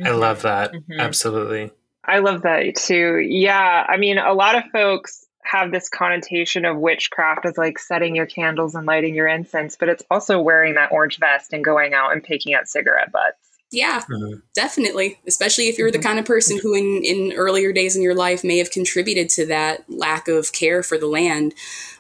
[0.05, 0.73] I love that.
[0.73, 1.01] Mm-hmm.
[1.01, 1.71] Absolutely.
[2.05, 3.19] I love that too.
[3.19, 3.87] Yeah.
[3.89, 8.27] I mean, a lot of folks have this connotation of witchcraft as like setting your
[8.27, 12.13] candles and lighting your incense, but it's also wearing that orange vest and going out
[12.13, 13.54] and picking up cigarette butts.
[13.75, 14.39] Yeah, mm-hmm.
[14.55, 15.19] definitely.
[15.27, 16.07] Especially if you're the mm-hmm.
[16.07, 19.47] kind of person who, in, in earlier days in your life, may have contributed to
[19.47, 21.55] that lack of care for the land.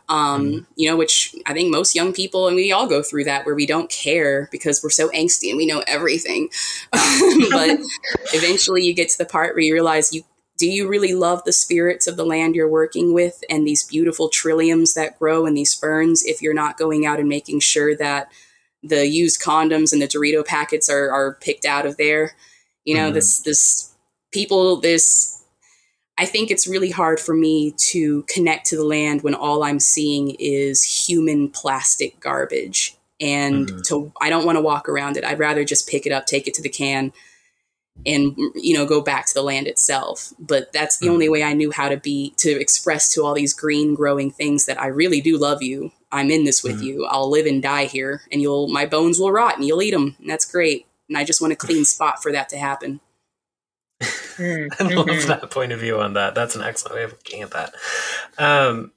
[0.08, 0.64] Um, mm-hmm.
[0.76, 3.54] You know, which I think most young people, and we all go through that where
[3.54, 6.48] we don't care because we're so angsty and we know everything.
[6.92, 7.80] but
[8.32, 10.22] eventually you get to the part where you realize you
[10.56, 14.30] do you really love the spirits of the land you're working with and these beautiful
[14.30, 18.30] trilliums that grow and these ferns if you're not going out and making sure that
[18.84, 22.36] the used condoms and the Dorito packets are, are picked out of there.
[22.84, 23.94] You know, mm this this
[24.30, 25.42] people this
[26.16, 29.80] I think it's really hard for me to connect to the land when all I'm
[29.80, 32.96] seeing is human plastic garbage.
[33.20, 35.24] And mm to I don't want to walk around it.
[35.24, 37.12] I'd rather just pick it up, take it to the can,
[38.06, 40.32] and you know go back to the land itself.
[40.38, 43.34] But that's the mm only way i knew how to be to express to all
[43.34, 45.92] these green growing things that i really do love you.
[46.10, 47.06] I'm in this with mm you.
[47.06, 50.16] I'll live and die here and you'll my bones will rot and you'll eat them
[50.18, 50.86] and that's great.
[51.08, 53.00] And i just want a clean spot for that to happen.
[54.00, 55.28] Mm, i love mm-hmm.
[55.28, 56.34] that point of view on that.
[56.34, 57.74] That's an excellent way of looking at that.
[58.38, 58.92] Um,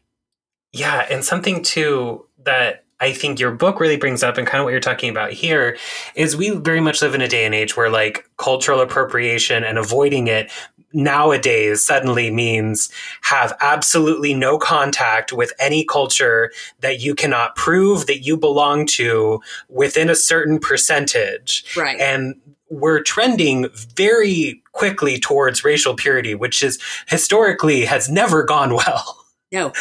[0.73, 4.65] yeah and something too that I think your book really brings up and kind of
[4.65, 5.77] what you're talking about here
[6.15, 9.77] is we very much live in a day and age where like cultural appropriation and
[9.77, 10.51] avoiding it
[10.93, 12.89] nowadays suddenly means
[13.21, 19.39] have absolutely no contact with any culture that you cannot prove that you belong to
[19.69, 21.65] within a certain percentage.
[21.75, 21.99] Right.
[21.99, 22.35] And
[22.69, 29.16] we're trending very quickly towards racial purity, which is historically has never gone well.
[29.49, 29.71] No.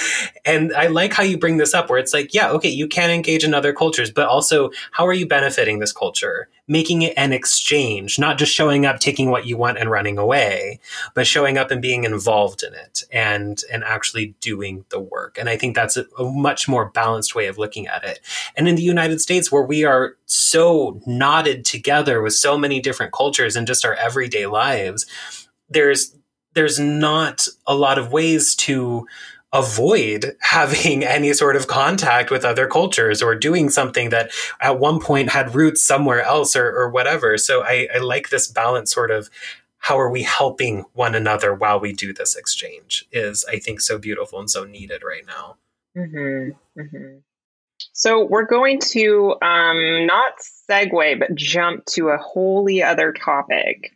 [0.45, 3.11] And I like how you bring this up where it's like, yeah, okay, you can
[3.11, 6.49] engage in other cultures, but also how are you benefiting this culture?
[6.69, 10.79] Making it an exchange, not just showing up, taking what you want and running away,
[11.15, 15.37] but showing up and being involved in it and and actually doing the work.
[15.37, 18.21] And I think that's a, a much more balanced way of looking at it.
[18.57, 23.13] And in the United States where we are so knotted together with so many different
[23.13, 25.07] cultures in just our everyday lives,
[25.69, 26.15] there's
[26.55, 29.07] there's not a lot of ways to
[29.53, 34.31] avoid having any sort of contact with other cultures or doing something that
[34.61, 37.39] at one point had roots somewhere else or, or whatever.
[37.39, 39.31] So I, I like this balance sort of
[39.79, 43.99] how are we helping one another while we do this exchange is I think so
[43.99, 45.57] beautiful and so needed right now.
[45.97, 46.81] Mm-hmm.
[46.81, 47.19] Mm-hmm.
[47.93, 50.33] So we're going to um, not
[50.69, 53.93] segue, but jump to a wholly other topic.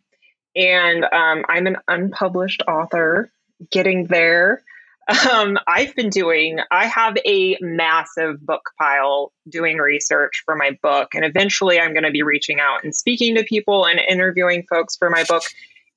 [0.55, 3.31] And um, I'm an unpublished author
[3.71, 4.63] getting there.
[5.11, 11.14] Um, I've been doing, I have a massive book pile doing research for my book.
[11.14, 14.96] And eventually I'm going to be reaching out and speaking to people and interviewing folks
[14.96, 15.42] for my book.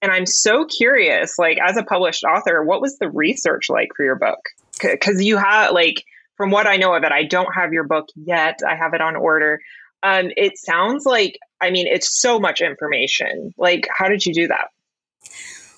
[0.01, 4.03] And I'm so curious, like, as a published author, what was the research like for
[4.03, 4.39] your book?
[4.81, 6.03] Because you have, like,
[6.35, 8.59] from what I know of it, I don't have your book yet.
[8.67, 9.59] I have it on order.
[10.01, 13.53] Um, it sounds like, I mean, it's so much information.
[13.57, 14.67] Like, how did you do that?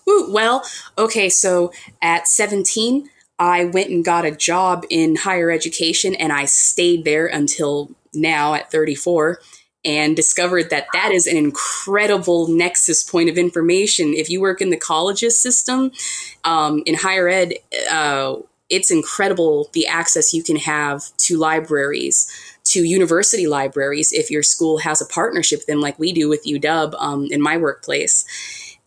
[0.10, 0.66] Ooh, well,
[0.98, 1.72] okay, so
[2.02, 7.28] at 17, I went and got a job in higher education and I stayed there
[7.28, 9.40] until now at 34
[9.84, 14.14] and discovered that that is an incredible nexus point of information.
[14.14, 15.92] If you work in the colleges system,
[16.44, 17.54] um, in higher ed,
[17.92, 18.38] uh,
[18.70, 22.28] it's incredible the access you can have to libraries,
[22.64, 26.46] to university libraries, if your school has a partnership with them, like we do with
[26.46, 28.26] UW um, in my workplace.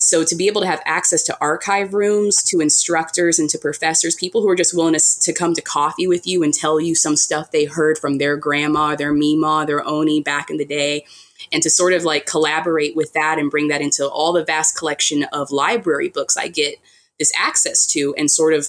[0.00, 4.14] So to be able to have access to archive rooms, to instructors and to professors,
[4.14, 6.94] people who are just willing to, to come to coffee with you and tell you
[6.94, 11.04] some stuff they heard from their grandma, their mima, their oni back in the day,
[11.52, 14.78] and to sort of like collaborate with that and bring that into all the vast
[14.78, 16.76] collection of library books I get
[17.18, 18.68] this access to and sort of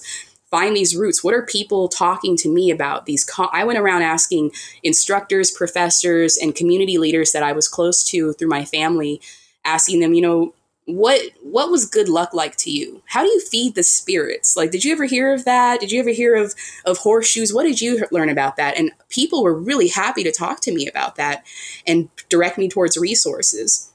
[0.50, 1.22] find these roots.
[1.22, 3.06] What are people talking to me about?
[3.06, 4.50] These co- I went around asking
[4.82, 9.20] instructors, professors, and community leaders that I was close to through my family,
[9.64, 10.54] asking them, you know,
[10.96, 13.02] what what was good luck like to you?
[13.06, 14.56] How do you feed the spirits?
[14.56, 15.80] Like did you ever hear of that?
[15.80, 17.52] Did you ever hear of of horseshoes?
[17.52, 18.76] What did you learn about that?
[18.76, 21.44] And people were really happy to talk to me about that
[21.86, 23.89] and direct me towards resources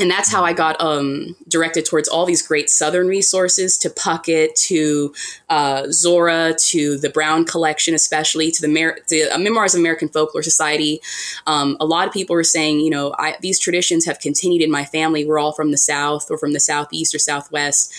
[0.00, 4.54] and that's how I got um, directed towards all these great Southern resources to Puckett,
[4.66, 5.14] to
[5.50, 10.42] uh, Zora, to the Brown Collection, especially to the, Mer- uh, Memoirs of American Folklore
[10.42, 11.00] Society.
[11.46, 14.70] Um, a lot of people were saying, you know, I, these traditions have continued in
[14.70, 15.24] my family.
[15.24, 17.92] We're all from the South or from the Southeast or Southwest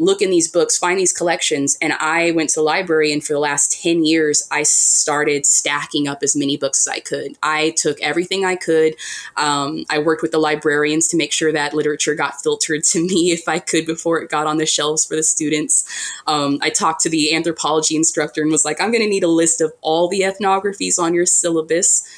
[0.00, 1.76] look in these books, find these collections.
[1.80, 6.08] And I went to the library, and for the last 10 years, I started stacking
[6.08, 7.36] up as many books as I could.
[7.42, 8.96] I took everything I could.
[9.36, 13.30] Um, I worked with the librarians to make sure that literature got filtered to me
[13.30, 15.84] if I could before it got on the shelves for the students.
[16.26, 19.28] Um, I talked to the anthropology instructor and was like, I'm going to need a
[19.28, 22.08] list of all the ethnographies on your syllabus.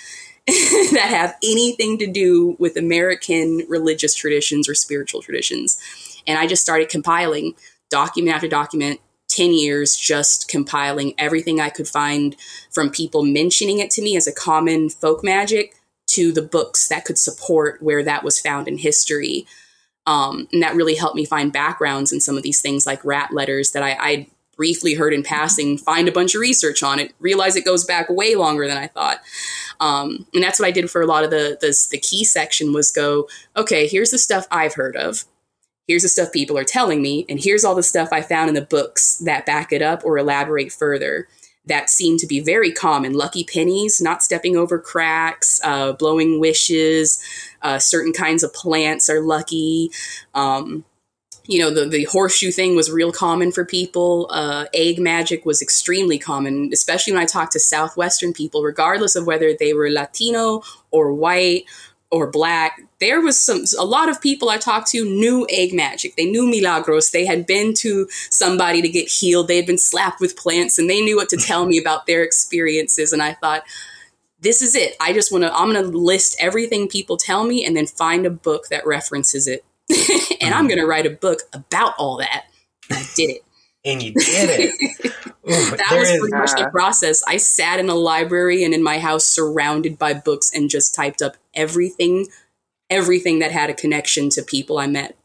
[0.47, 5.79] that have anything to do with American religious traditions or spiritual traditions.
[6.27, 7.55] And I just started compiling
[7.93, 12.35] document after document, 10 years just compiling everything I could find
[12.71, 15.75] from people mentioning it to me as a common folk magic
[16.09, 19.47] to the books that could support where that was found in history.
[20.07, 23.33] Um, and that really helped me find backgrounds in some of these things like rat
[23.33, 24.27] letters that I, I
[24.57, 28.09] briefly heard in passing, find a bunch of research on it, realize it goes back
[28.11, 29.21] way longer than I thought.
[29.81, 32.73] Um, and that's what I did for a lot of the, the, the key section
[32.73, 35.25] was go, okay, here's the stuff I've heard of
[35.87, 38.55] here's the stuff people are telling me, and here's all the stuff I found in
[38.55, 41.29] the books that back it up or elaborate further
[41.67, 43.13] that seem to be very common.
[43.13, 47.23] Lucky pennies, not stepping over cracks, uh, blowing wishes,
[47.63, 49.91] uh, certain kinds of plants are lucky.
[50.35, 50.85] Um,
[51.47, 54.29] you know, the, the horseshoe thing was real common for people.
[54.31, 59.27] Uh, egg magic was extremely common, especially when I talked to Southwestern people, regardless of
[59.27, 61.65] whether they were Latino or white
[62.11, 66.15] or black there was some a lot of people i talked to knew egg magic.
[66.17, 67.11] They knew milagros.
[67.11, 69.49] They had been to somebody to get healed.
[69.49, 72.23] They had been slapped with plants and they knew what to tell me about their
[72.23, 73.65] experiences and i thought
[74.41, 74.97] this is it.
[75.01, 78.25] I just want to i'm going to list everything people tell me and then find
[78.25, 79.65] a book that references it.
[80.41, 80.71] And i'm mm.
[80.71, 82.45] going to write a book about all that.
[82.89, 83.43] And i did it.
[83.85, 85.13] And you did it.
[85.51, 87.23] Ooh, that was pretty much the process.
[87.27, 91.21] I sat in a library and in my house surrounded by books and just typed
[91.21, 92.29] up everything,
[92.93, 95.17] everything that had a connection to people I met.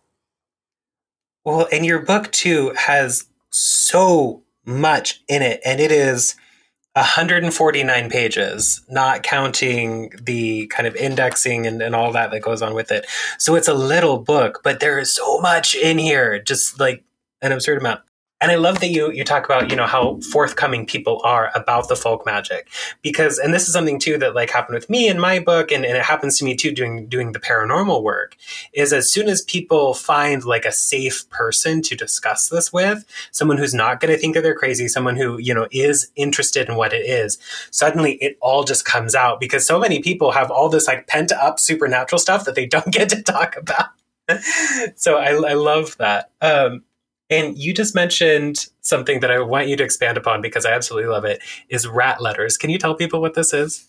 [1.44, 6.36] Well, and your book too has so much in it, and it is
[6.94, 12.74] 149 pages, not counting the kind of indexing and, and all that that goes on
[12.74, 13.06] with it.
[13.38, 17.04] So it's a little book, but there is so much in here, just like
[17.42, 18.02] an absurd amount
[18.40, 21.88] and I love that you you talk about you know how forthcoming people are about
[21.88, 22.70] the folk magic.
[23.02, 25.86] Because and this is something too that like happened with me in my book and,
[25.86, 28.36] and it happens to me too doing doing the paranormal work
[28.74, 33.58] is as soon as people find like a safe person to discuss this with someone
[33.58, 36.76] who's not going to think that they're crazy someone who you know is interested in
[36.76, 37.38] what it is
[37.72, 41.32] suddenly it all just comes out because so many people have all this like pent
[41.32, 43.88] up supernatural stuff that they don't get to talk about.
[44.98, 46.32] So I, I love that.
[46.42, 46.84] Um,
[47.30, 51.10] and you just mentioned something that I want you to expand upon because I absolutely
[51.10, 52.58] love it is rat letters.
[52.58, 53.88] Can you tell people what this is?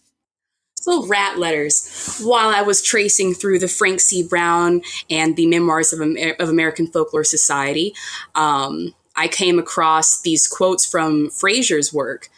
[0.81, 2.21] So, rat letters.
[2.23, 4.27] While I was tracing through the Frank C.
[4.27, 7.95] Brown and the Memoirs of, Amer- of American Folklore Society,
[8.37, 12.29] um, I came across these quotes from Frazer's work.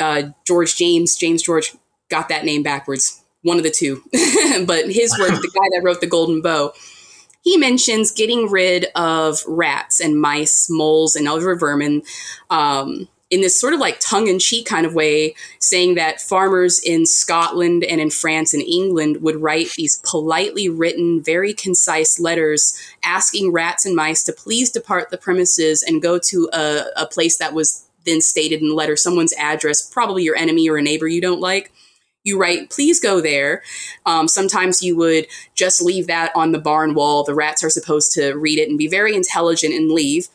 [0.00, 1.74] Uh, George James, James George,
[2.08, 4.02] got that name backwards, one of the two.
[4.66, 6.72] but his work, the guy that wrote The Golden Bough,
[7.42, 12.02] he mentions getting rid of rats and mice, moles, and other vermin
[12.50, 16.80] um, in this sort of like tongue in cheek kind of way, saying that farmers
[16.80, 22.76] in Scotland and in France and England would write these politely written, very concise letters
[23.04, 27.38] asking rats and mice to please depart the premises and go to a, a place
[27.38, 31.06] that was then stated in the letter someone's address, probably your enemy or a neighbor
[31.06, 31.72] you don't like
[32.24, 33.62] you write, please go there.
[34.04, 37.24] Um, sometimes you would just leave that on the barn wall.
[37.24, 40.28] The rats are supposed to read it and be very intelligent and leave.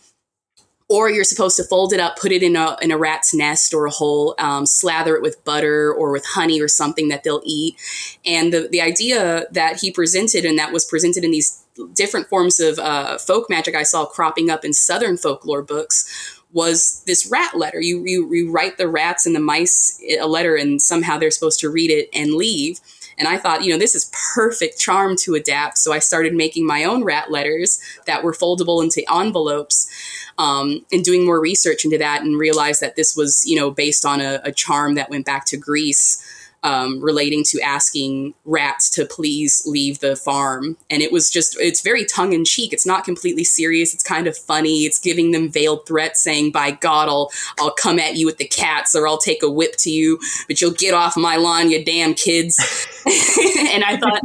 [0.87, 3.73] Or you're supposed to fold it up, put it in a, in a rat's nest
[3.73, 7.41] or a hole, um, slather it with butter or with honey or something that they'll
[7.43, 7.75] eat.
[8.23, 11.63] And the, the idea that he presented and that was presented in these
[11.93, 17.03] different forms of uh, folk magic I saw cropping up in Southern folklore books was
[17.05, 17.81] this rat letter.
[17.81, 21.59] You, you, you write the rats and the mice a letter, and somehow they're supposed
[21.59, 22.79] to read it and leave.
[23.17, 25.77] And I thought, you know, this is perfect charm to adapt.
[25.77, 29.89] So I started making my own rat letters that were foldable into envelopes
[30.37, 34.05] um, and doing more research into that and realized that this was, you know, based
[34.05, 36.24] on a, a charm that went back to Greece
[36.65, 40.77] um, relating to asking rats to please leave the farm.
[40.89, 42.73] And it was just, it's very tongue in cheek.
[42.73, 43.93] It's not completely serious.
[43.93, 44.79] It's kind of funny.
[44.79, 48.47] It's giving them veiled threats saying, by God, I'll, I'll come at you with the
[48.47, 51.85] cats or I'll take a whip to you, but you'll get off my lawn, you
[51.85, 52.57] damn kids.
[53.05, 54.21] and I thought,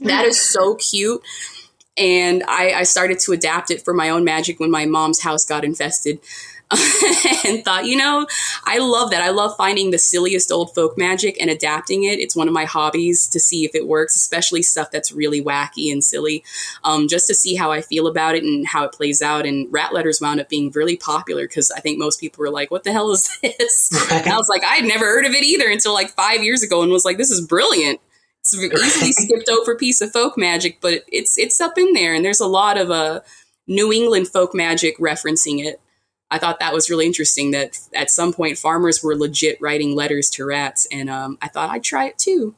[0.00, 1.22] that is so cute.
[1.96, 5.44] and I, I started to adapt it for my own magic when my mom's house
[5.44, 6.18] got infested.
[7.46, 8.26] and thought, you know,
[8.64, 9.22] I love that.
[9.22, 12.20] I love finding the silliest old folk magic and adapting it.
[12.20, 15.90] It's one of my hobbies to see if it works, especially stuff that's really wacky
[15.90, 16.44] and silly,
[16.84, 19.46] um, just to see how I feel about it and how it plays out.
[19.46, 22.70] And rat letters wound up being really popular because I think most people were like,
[22.70, 23.90] what the hell is this?
[24.10, 24.26] Right.
[24.26, 26.82] I was like, I had never heard of it either until like five years ago
[26.82, 28.00] and was like, this is brilliant.
[28.40, 32.14] It's an easily skipped over piece of folk magic, but it's it's up in there,
[32.14, 33.20] and there's a lot of uh,
[33.66, 35.80] New England folk magic referencing it.
[36.30, 40.30] I thought that was really interesting that at some point farmers were legit writing letters
[40.30, 42.54] to rats, and um, I thought I'd try it too.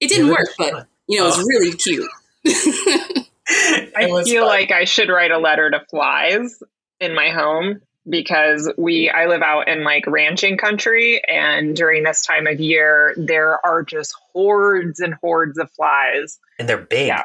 [0.00, 1.44] It didn't work, but you know, it was oh.
[1.46, 2.08] really cute.
[3.96, 4.48] I feel fun.
[4.48, 6.62] like I should write a letter to flies
[7.00, 12.24] in my home because we I live out in like ranching country and during this
[12.24, 16.38] time of year there are just hordes and hordes of flies.
[16.58, 17.08] And they're big.
[17.08, 17.22] Yeah.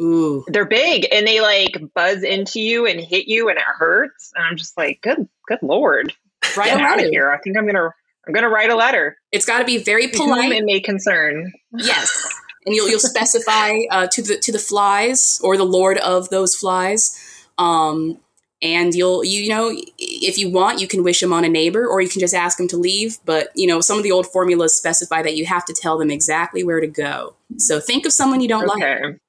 [0.00, 0.44] Ooh.
[0.48, 4.32] They're big and they like buzz into you and hit you and it hurts.
[4.34, 6.12] And I'm just like, good, good lord.
[6.56, 7.30] Write Get out of here.
[7.30, 7.90] I think I'm gonna
[8.26, 9.16] I'm gonna write a letter.
[9.32, 11.52] It's gotta be very polite and may concern.
[11.72, 12.28] Yes.
[12.64, 16.54] And you'll you'll specify uh, to the to the flies or the lord of those
[16.54, 17.18] flies.
[17.58, 18.20] Um,
[18.62, 21.86] and you'll you, you know if you want you can wish them on a neighbor
[21.86, 24.26] or you can just ask them to leave but you know some of the old
[24.26, 28.12] formulas specify that you have to tell them exactly where to go so think of
[28.12, 29.02] someone you don't okay.
[29.02, 29.20] like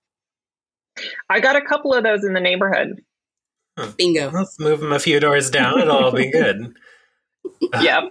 [1.29, 3.01] I got a couple of those in the neighborhood.
[3.77, 3.91] Huh.
[3.97, 4.31] Bingo.
[4.31, 5.79] Let's move them a few doors down.
[5.79, 6.73] It'll all be good.
[7.81, 8.03] yep.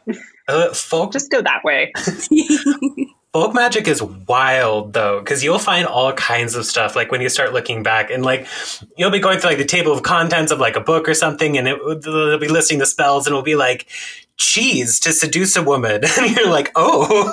[0.49, 1.93] Uh, folk, just go that way.
[3.33, 6.95] folk magic is wild though, because you'll find all kinds of stuff.
[6.97, 8.47] Like when you start looking back, and like
[8.97, 11.59] you'll be going through like the table of contents of like a book or something,
[11.59, 13.89] and it, they'll be listing the spells, and it'll be like
[14.37, 17.33] cheese to seduce a woman, and you're like, oh,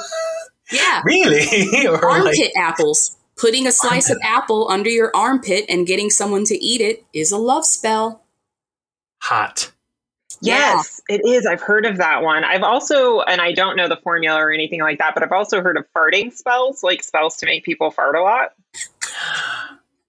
[0.71, 1.87] yeah, really?
[1.87, 3.15] or armpit like, apples.
[3.35, 7.31] Putting a slice of apple under your armpit and getting someone to eat it is
[7.31, 8.23] a love spell.
[9.23, 9.71] Hot.
[10.41, 11.15] Yes, yeah.
[11.15, 11.45] it is.
[11.45, 12.43] I've heard of that one.
[12.43, 15.61] I've also, and I don't know the formula or anything like that, but I've also
[15.61, 18.53] heard of farting spells, like spells to make people fart a lot.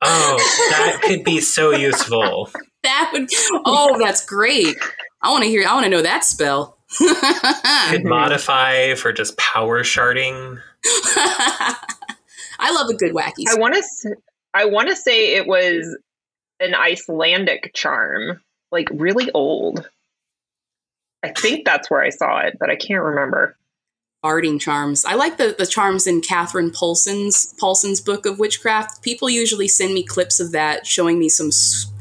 [0.03, 0.37] Oh,
[0.71, 2.51] that could be so useful.
[2.83, 3.29] that would,
[3.65, 4.77] oh, that's great.
[5.23, 6.79] I want to hear, I want to know that spell.
[6.99, 10.61] could modify for just power sharding.
[12.65, 13.45] I love a good wacky.
[13.49, 14.17] I want to.
[14.55, 15.97] I want to say it was
[16.61, 18.41] an Icelandic charm,
[18.71, 19.89] like really old.
[21.23, 23.57] I think that's where I saw it, but I can't remember.
[24.25, 25.05] Farting charms.
[25.05, 29.03] I like the, the charms in Kathryn Paulsen's Paulsen's book of witchcraft.
[29.03, 31.93] People usually send me clips of that, showing me some s-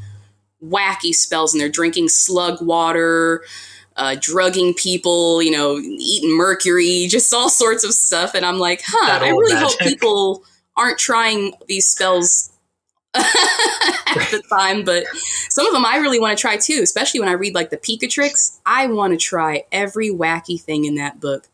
[0.64, 3.44] wacky spells, and they're drinking slug water,
[3.96, 8.34] uh, drugging people, you know, eating mercury, just all sorts of stuff.
[8.34, 9.68] And I'm like, huh, I really magic.
[9.68, 10.44] hope people
[10.76, 12.52] aren't trying these spells
[13.14, 15.06] at the time, but
[15.48, 17.76] some of them I really want to try too, especially when I read like the
[17.76, 18.58] Picatrix.
[18.66, 21.48] I want to try every wacky thing in that book.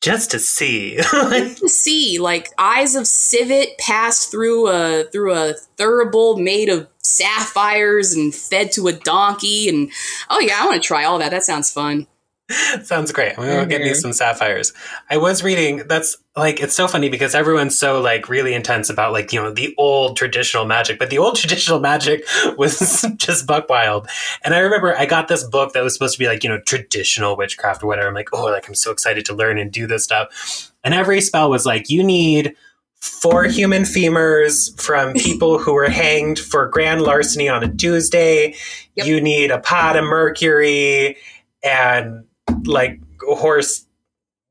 [0.00, 0.96] Just to see.
[1.10, 2.18] Just to see.
[2.18, 8.70] Like eyes of civet passed through a through a thurible made of sapphires and fed
[8.72, 9.90] to a donkey and
[10.30, 11.30] oh yeah, I want to try all that.
[11.30, 12.06] That sounds fun.
[12.82, 13.38] Sounds great.
[13.38, 13.98] I'm gonna get me mm-hmm.
[13.98, 14.72] some sapphires.
[15.10, 15.82] I was reading.
[15.86, 19.52] That's like it's so funny because everyone's so like really intense about like you know
[19.52, 22.24] the old traditional magic, but the old traditional magic
[22.56, 24.08] was just buck wild.
[24.44, 26.60] And I remember I got this book that was supposed to be like you know
[26.60, 28.08] traditional witchcraft or whatever.
[28.08, 30.72] I'm like, oh, like I'm so excited to learn and do this stuff.
[30.82, 32.54] And every spell was like, you need
[33.00, 38.54] four human femurs from people who were hanged for grand larceny on a Tuesday.
[38.94, 39.06] Yep.
[39.06, 41.16] You need a pot of mercury
[41.62, 42.24] and
[42.64, 43.86] like horse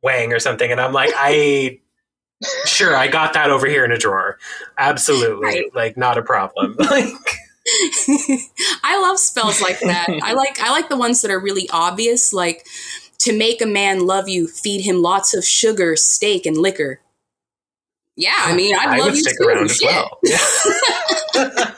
[0.02, 1.80] wang or something, and I'm like, I
[2.66, 4.38] sure I got that over here in a drawer,
[4.78, 5.76] absolutely, right.
[5.76, 6.76] like not a problem.
[6.92, 7.08] like.
[8.82, 10.08] I love spells like that.
[10.24, 12.66] I like I like the ones that are really obvious, like
[13.20, 17.02] to make a man love you, feed him lots of sugar, steak, and liquor.
[18.16, 19.68] Yeah, I mean, I'd I love you too.
[19.68, 19.86] Shit.
[19.86, 20.20] Well.
[20.24, 21.74] Yeah.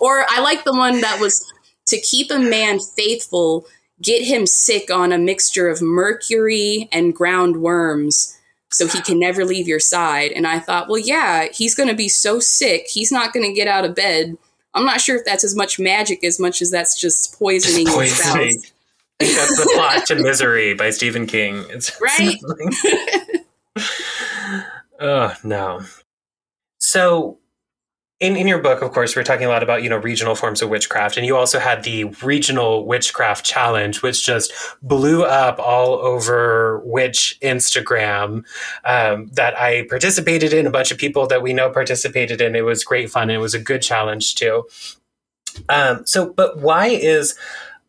[0.00, 1.44] or I like the one that was
[1.88, 3.66] to keep a man faithful,
[4.02, 8.36] get him sick on a mixture of mercury and ground worms
[8.70, 10.32] so he can never leave your side.
[10.32, 13.52] And I thought, well, yeah, he's going to be so sick, he's not going to
[13.52, 14.36] get out of bed.
[14.74, 17.86] I'm not sure if that's as much magic as much as that's just poisoning.
[17.86, 18.60] Poisoning.
[19.20, 21.64] that's the plot to Misery by Stephen King.
[21.68, 22.36] It's right.
[25.00, 25.82] oh no.
[26.78, 27.38] So
[28.20, 30.62] in, in your book, of course, we're talking a lot about, you know, regional forms
[30.62, 31.16] of witchcraft.
[31.16, 34.52] And you also had the regional witchcraft challenge, which just
[34.82, 38.44] blew up all over witch Instagram
[38.84, 40.66] um, that I participated in.
[40.66, 42.54] A bunch of people that we know participated in.
[42.54, 43.30] It was great fun.
[43.30, 44.68] It was a good challenge too.
[45.68, 47.36] Um, so, but why is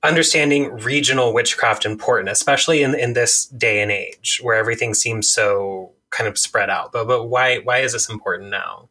[0.02, 5.92] understanding regional witchcraft important, especially in, in this day and age where everything seems so
[6.10, 6.92] kind of spread out?
[6.92, 8.90] But, but why, why is this important now?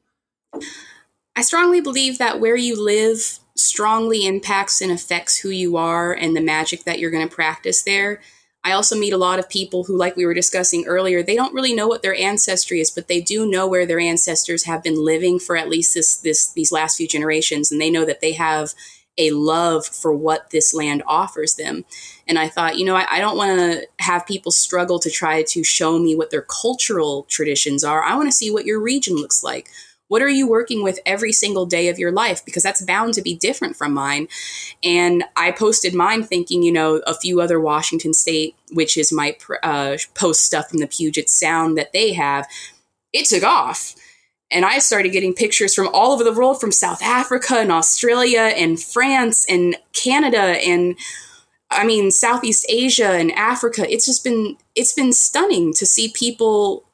[1.37, 6.37] I strongly believe that where you live strongly impacts and affects who you are and
[6.37, 8.21] the magic that you're going to practice there.
[8.67, 11.53] I also meet a lot of people who, like we were discussing earlier, they don't
[11.53, 15.05] really know what their ancestry is, but they do know where their ancestors have been
[15.05, 18.33] living for at least this, this these last few generations, and they know that they
[18.33, 18.73] have
[19.19, 21.85] a love for what this land offers them.
[22.27, 25.43] And I thought, you know, I, I don't want to have people struggle to try
[25.43, 28.03] to show me what their cultural traditions are.
[28.03, 29.69] I want to see what your region looks like.
[30.15, 32.45] What are you working with every single day of your life?
[32.45, 34.29] Because that's bound to be different from mine.
[34.85, 39.97] And I posted mine thinking, you know, a few other Washington state witches might uh,
[40.15, 42.47] post stuff from the Puget Sound that they have.
[43.13, 43.97] It took off.
[44.53, 48.53] And I started getting pictures from all over the world, from South Africa and Australia
[48.57, 50.97] and France and Canada and
[51.73, 53.85] I mean Southeast Asia and Africa.
[53.91, 56.85] It's just been it's been stunning to see people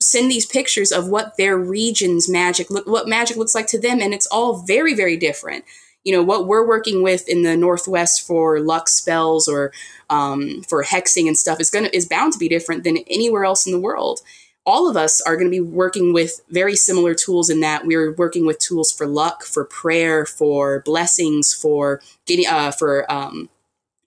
[0.00, 4.00] send these pictures of what their region's magic look what magic looks like to them
[4.00, 5.64] and it's all very very different.
[6.04, 9.72] You know what we're working with in the northwest for luck spells or
[10.08, 13.66] um, for hexing and stuff is gonna is bound to be different than anywhere else
[13.66, 14.20] in the world.
[14.66, 17.86] All of us are going to be working with very similar tools in that.
[17.86, 23.48] We're working with tools for luck for prayer for blessings for getting uh, for um,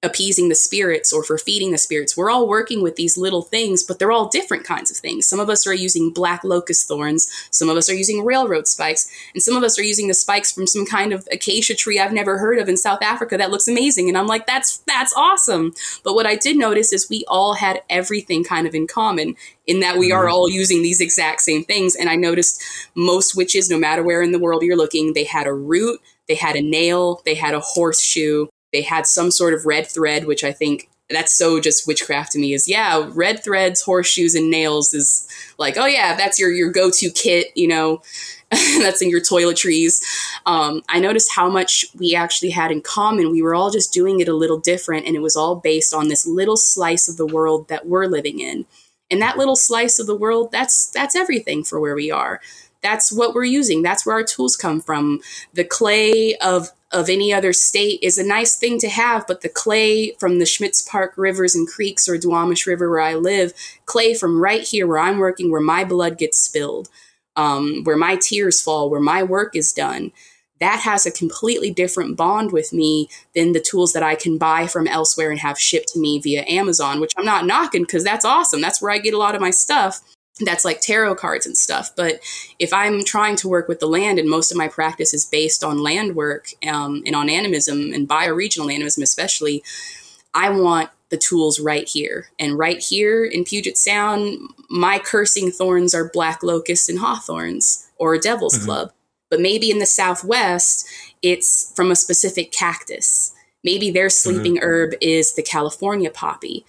[0.04, 2.16] appeasing the spirits or for feeding the spirits.
[2.16, 5.28] We're all working with these little things, but they're all different kinds of things.
[5.28, 9.10] Some of us are using black locust thorns, some of us are using railroad spikes,
[9.34, 12.14] and some of us are using the spikes from some kind of acacia tree I've
[12.14, 14.10] never heard of in South Africa that looks amazing.
[14.10, 15.74] And I'm like, that's that's awesome.
[16.04, 19.36] But what I did notice is we all had everything kind of in common
[19.66, 20.34] in that we are mm-hmm.
[20.34, 21.96] all using these exact same things.
[21.96, 22.62] And I noticed
[22.96, 26.36] most witches, no matter where in the world you're looking, they had a root, they
[26.36, 30.44] had a nail, they had a horseshoe, they had some sort of red thread, which
[30.44, 34.94] I think that's so just witchcraft to me is yeah, red threads, horseshoes, and nails
[34.94, 38.02] is like, oh yeah, that's your your go-to kit, you know,
[38.52, 40.02] that's in your toiletries.
[40.46, 43.32] Um, I noticed how much we actually had in common.
[43.32, 46.08] We were all just doing it a little different, and it was all based on
[46.08, 48.66] this little slice of the world that we're living in.
[49.12, 52.42] And that little slice of the world, that's that's everything for where we are.
[52.82, 53.82] That's what we're using.
[53.82, 55.22] That's where our tools come from.
[55.54, 59.50] The clay of of any other state is a nice thing to have, but the
[59.50, 63.54] clay from the Schmitz Park rivers and creeks or Duwamish River where I live,
[63.86, 66.90] clay from right here where I'm working, where my blood gets spilled,
[67.36, 70.12] um, where my tears fall, where my work is done,
[70.60, 74.68] that has a completely different bond with me than the tools that I can buy
[74.68, 78.24] from elsewhere and have shipped to me via Amazon, which I'm not knocking because that's
[78.24, 78.62] awesome.
[78.62, 80.02] That's where I get a lot of my stuff
[80.40, 81.92] that's like tarot cards and stuff.
[81.96, 82.20] But
[82.58, 85.64] if I'm trying to work with the land and most of my practice is based
[85.64, 89.64] on land work um, and on animism and bioregional animism, especially,
[90.34, 92.30] I want the tools right here.
[92.40, 98.16] And right here in Puget Sound, my cursing thorns are black locust and hawthorns or
[98.16, 98.66] a devil's mm-hmm.
[98.66, 98.92] club.
[99.30, 100.88] But maybe in the Southwest,
[101.22, 103.33] it's from a specific cactus.
[103.64, 104.66] Maybe their sleeping mm-hmm.
[104.66, 106.66] herb is the California poppy.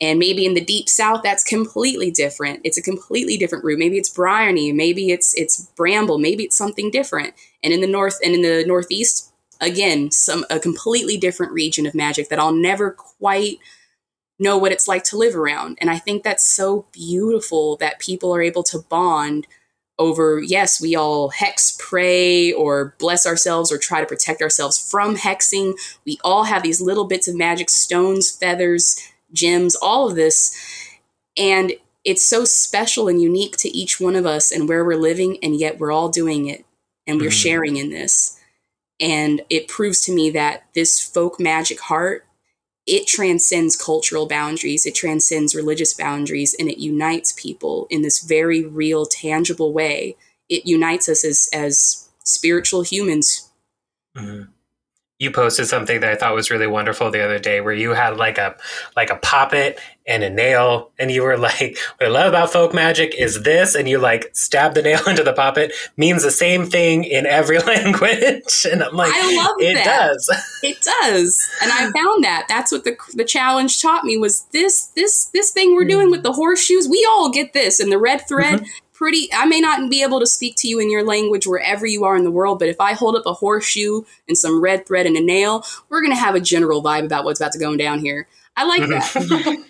[0.00, 2.60] And maybe in the deep south, that's completely different.
[2.64, 3.78] It's a completely different root.
[3.78, 4.72] Maybe it's bryony.
[4.72, 6.18] Maybe it's it's bramble.
[6.18, 7.34] Maybe it's something different.
[7.62, 11.94] And in the north and in the northeast, again, some a completely different region of
[11.94, 13.58] magic that I'll never quite
[14.38, 15.78] know what it's like to live around.
[15.80, 19.46] And I think that's so beautiful that people are able to bond
[19.98, 25.16] over yes we all hex pray or bless ourselves or try to protect ourselves from
[25.16, 25.74] hexing
[26.06, 28.96] we all have these little bits of magic stones feathers
[29.32, 30.54] gems, all of this.
[31.36, 31.72] And
[32.04, 35.58] it's so special and unique to each one of us and where we're living, and
[35.58, 36.64] yet we're all doing it
[37.06, 37.42] and we're mm.
[37.42, 38.38] sharing in this.
[39.00, 42.26] And it proves to me that this folk magic heart,
[42.88, 48.64] it transcends cultural boundaries, it transcends religious boundaries, and it unites people in this very
[48.64, 50.16] real, tangible way.
[50.48, 53.50] It unites us as, as spiritual humans.
[54.16, 54.52] Mm-hmm
[55.18, 58.16] you posted something that I thought was really wonderful the other day where you had
[58.16, 58.56] like a
[58.96, 62.72] like a poppet and a nail and you were like what I love about folk
[62.72, 66.66] magic is this and you like stab the nail into the poppet means the same
[66.66, 68.66] thing in every language.
[68.70, 69.84] And I'm like I love it that.
[69.84, 70.30] does.
[70.62, 71.48] It does.
[71.62, 72.46] And I found that.
[72.48, 76.22] That's what the the challenge taught me was this this this thing we're doing with
[76.22, 79.88] the horseshoes we all get this and the red thread mm-hmm pretty I may not
[79.88, 82.58] be able to speak to you in your language wherever you are in the world,
[82.58, 86.00] but if I hold up a horseshoe and some red thread and a nail, we're
[86.00, 88.26] going to have a general vibe about what's about to go down here.
[88.56, 88.90] I like mm-hmm.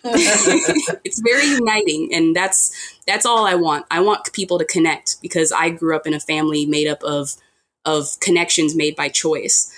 [0.02, 1.00] that.
[1.04, 2.74] it's very uniting and that's
[3.06, 3.84] that's all I want.
[3.90, 7.34] I want people to connect because I grew up in a family made up of
[7.84, 9.70] of connections made by choice.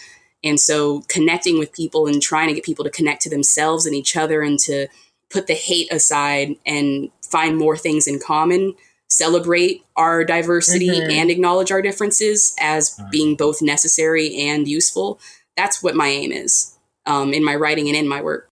[0.44, 3.96] And so connecting with people and trying to get people to connect to themselves and
[3.96, 4.86] each other and to
[5.28, 8.74] put the hate aside and find more things in common,
[9.11, 11.11] celebrate our diversity mm-hmm.
[11.11, 13.11] and acknowledge our differences as right.
[13.11, 15.21] being both necessary and useful.
[15.57, 18.49] That's what my aim is um, in my writing and in my work.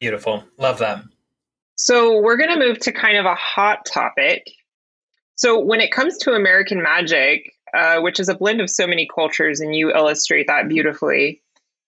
[0.00, 0.44] Beautiful.
[0.58, 1.04] Love that.
[1.76, 4.50] So we're going to move to kind of a hot topic.
[5.36, 9.08] So when it comes to American magic, uh, which is a blend of so many
[9.12, 11.42] cultures, and you illustrate that beautifully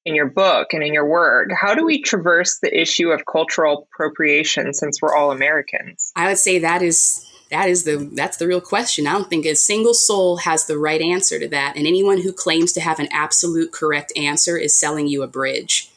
[0.05, 1.51] in your book and in your work.
[1.53, 6.13] How do we traverse the issue of cultural appropriation since we're all Americans?
[6.17, 9.07] I would say that is that is the that's the real question.
[9.07, 12.33] I don't think a single soul has the right answer to that, and anyone who
[12.33, 15.91] claims to have an absolute correct answer is selling you a bridge.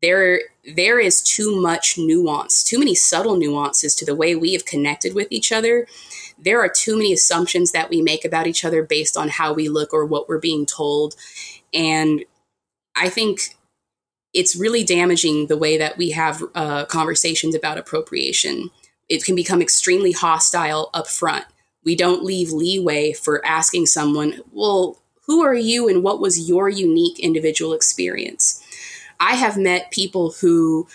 [0.00, 0.40] There
[0.76, 5.14] there is too much nuance, too many subtle nuances to the way we have connected
[5.14, 5.86] with each other
[6.38, 9.68] there are too many assumptions that we make about each other based on how we
[9.68, 11.16] look or what we're being told.
[11.72, 12.24] And
[12.94, 13.56] I think
[14.34, 18.70] it's really damaging the way that we have uh, conversations about appropriation.
[19.08, 21.44] It can become extremely hostile up front.
[21.84, 26.68] We don't leave leeway for asking someone, well, who are you and what was your
[26.68, 28.62] unique individual experience?
[29.20, 30.88] I have met people who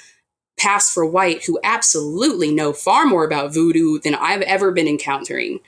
[0.57, 5.59] pass for white who absolutely know far more about voodoo than I've ever been encountering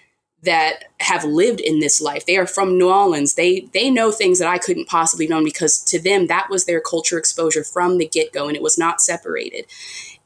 [0.43, 2.25] that have lived in this life.
[2.25, 3.35] They are from New Orleans.
[3.35, 6.81] They they know things that I couldn't possibly know because to them that was their
[6.81, 9.65] culture exposure from the get-go and it was not separated.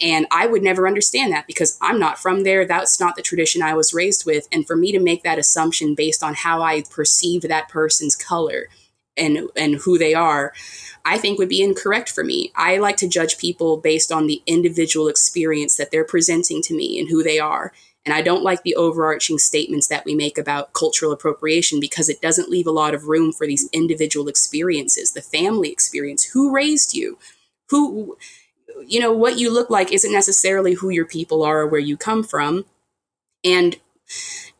[0.01, 2.65] And I would never understand that because I'm not from there.
[2.65, 4.47] That's not the tradition I was raised with.
[4.51, 8.67] And for me to make that assumption based on how I perceive that person's color
[9.15, 10.53] and and who they are,
[11.05, 12.51] I think would be incorrect for me.
[12.55, 16.99] I like to judge people based on the individual experience that they're presenting to me
[16.99, 17.71] and who they are.
[18.07, 22.21] And I don't like the overarching statements that we make about cultural appropriation because it
[22.21, 26.23] doesn't leave a lot of room for these individual experiences, the family experience.
[26.23, 27.19] Who raised you?
[27.69, 28.17] Who,
[28.85, 31.97] you know, what you look like isn't necessarily who your people are or where you
[31.97, 32.63] come from.
[33.43, 33.75] And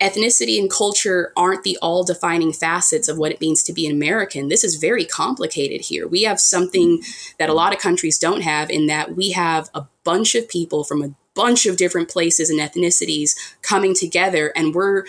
[0.02, 3.95] ethnicity and culture aren't the all defining facets of what it means to be an
[3.95, 4.50] American.
[4.50, 6.06] This is very complicated here.
[6.06, 7.02] We have something
[7.39, 10.84] that a lot of countries don't have in that we have a bunch of people
[10.84, 15.06] from a bunch of different places and ethnicities coming together and we're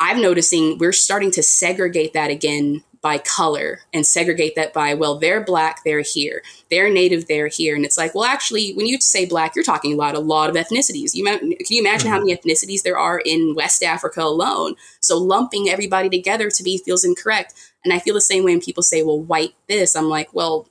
[0.00, 5.18] I'm noticing we're starting to segregate that again by color and segregate that by, well,
[5.18, 6.42] they're black, they're here.
[6.70, 7.74] They're native, they're here.
[7.74, 10.56] And it's like, well, actually, when you say black, you're talking about a lot of
[10.56, 11.14] ethnicities.
[11.14, 12.12] You can you imagine mm-hmm.
[12.12, 14.76] how many ethnicities there are in West Africa alone?
[15.00, 17.54] So lumping everybody together to me feels incorrect.
[17.84, 19.96] And I feel the same way when people say, well, white this.
[19.96, 20.68] I'm like, well,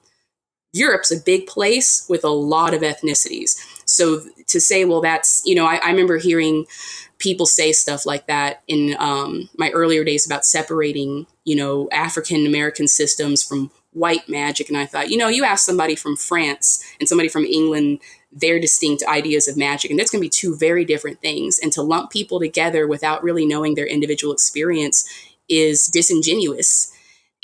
[0.73, 3.57] Europe's a big place with a lot of ethnicities.
[3.91, 6.65] So to say, well, that's, you know, I, I remember hearing
[7.17, 12.45] people say stuff like that in um, my earlier days about separating, you know, African
[12.45, 14.69] American systems from white magic.
[14.69, 17.99] And I thought, you know, you ask somebody from France and somebody from England
[18.31, 21.59] their distinct ideas of magic, and that's going to be two very different things.
[21.59, 25.05] And to lump people together without really knowing their individual experience
[25.49, 26.93] is disingenuous.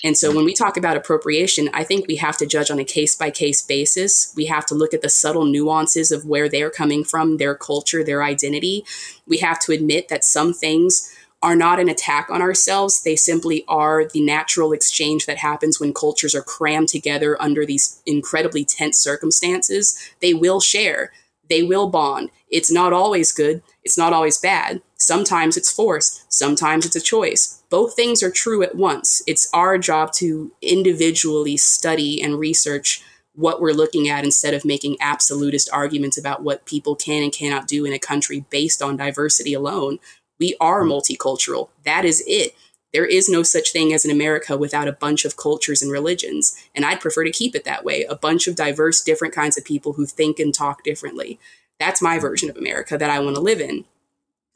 [0.03, 0.35] And so mm.
[0.35, 3.31] when we talk about appropriation, I think we have to judge on a case by
[3.31, 4.33] case basis.
[4.35, 8.03] We have to look at the subtle nuances of where they're coming from, their culture,
[8.03, 8.85] their identity.
[9.27, 13.03] We have to admit that some things are not an attack on ourselves.
[13.03, 18.01] They simply are the natural exchange that happens when cultures are crammed together under these
[18.05, 19.97] incredibly tense circumstances.
[20.19, 21.11] They will share,
[21.49, 22.31] they will bond.
[22.49, 24.81] It's not always good, it's not always bad.
[24.97, 27.61] Sometimes it's forced, sometimes it's a choice.
[27.69, 29.21] Both things are true at once.
[29.27, 33.03] It's our job to individually study and research
[33.37, 37.67] what we're looking at instead of making absolutist arguments about what people can and cannot
[37.67, 39.99] do in a country based on diversity alone.
[40.39, 40.91] We are hmm.
[40.91, 41.69] multicultural.
[41.83, 42.55] That is it.
[42.93, 46.55] There is no such thing as an America without a bunch of cultures and religions.
[46.73, 49.65] And I'd prefer to keep it that way a bunch of diverse, different kinds of
[49.65, 51.39] people who think and talk differently.
[51.79, 53.85] That's my version of America that I want to live in.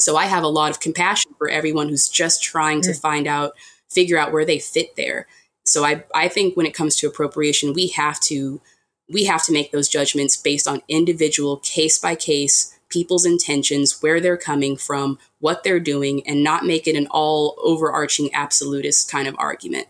[0.01, 2.99] So I have a lot of compassion for everyone who's just trying to mm.
[2.99, 3.53] find out,
[3.89, 5.27] figure out where they fit there.
[5.65, 8.61] So I, I think when it comes to appropriation, we have to
[9.09, 14.19] we have to make those judgments based on individual case by case people's intentions, where
[14.19, 19.27] they're coming from, what they're doing, and not make it an all overarching absolutist kind
[19.27, 19.87] of argument.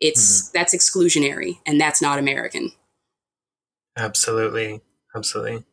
[0.00, 0.58] It's mm-hmm.
[0.58, 2.72] that's exclusionary and that's not American.
[3.96, 4.80] Absolutely.
[5.14, 5.64] Absolutely.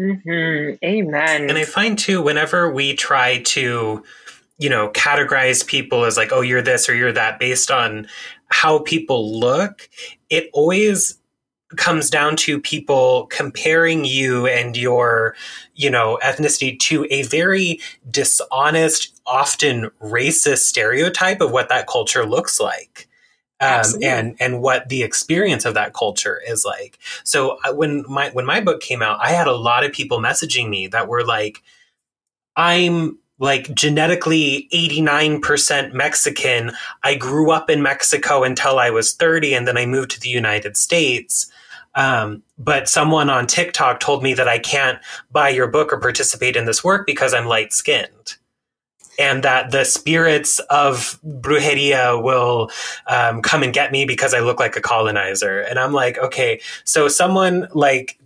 [0.00, 0.84] Mm-hmm.
[0.84, 1.50] Amen.
[1.50, 4.02] And I find too, whenever we try to
[4.60, 8.06] you know, categorize people as like, oh, you're this or you're that based on
[8.48, 9.88] how people look.
[10.28, 11.18] It always
[11.76, 15.34] comes down to people comparing you and your,
[15.74, 17.80] you know, ethnicity to a very
[18.10, 23.08] dishonest, often racist stereotype of what that culture looks like.
[23.60, 26.98] Um, and and what the experience of that culture is like.
[27.24, 30.70] So when my when my book came out, I had a lot of people messaging
[30.70, 31.62] me that were like,
[32.56, 36.72] "I'm like genetically 89% Mexican.
[37.02, 40.28] I grew up in Mexico until I was 30 and then I moved to the
[40.28, 41.50] United States.
[41.94, 44.98] Um, but someone on TikTok told me that I can't
[45.32, 48.36] buy your book or participate in this work because I'm light skinned.
[49.18, 52.70] And that the spirits of brujeria will
[53.06, 55.60] um, come and get me because I look like a colonizer.
[55.60, 58.20] And I'm like, okay, so someone like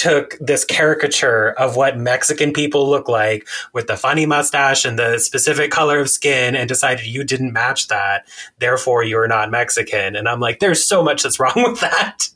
[0.00, 5.18] took this caricature of what Mexican people look like with the funny mustache and the
[5.18, 8.26] specific color of skin and decided you didn't match that.
[8.60, 10.16] Therefore, you're not Mexican.
[10.16, 12.28] And I'm like, there's so much that's wrong with that.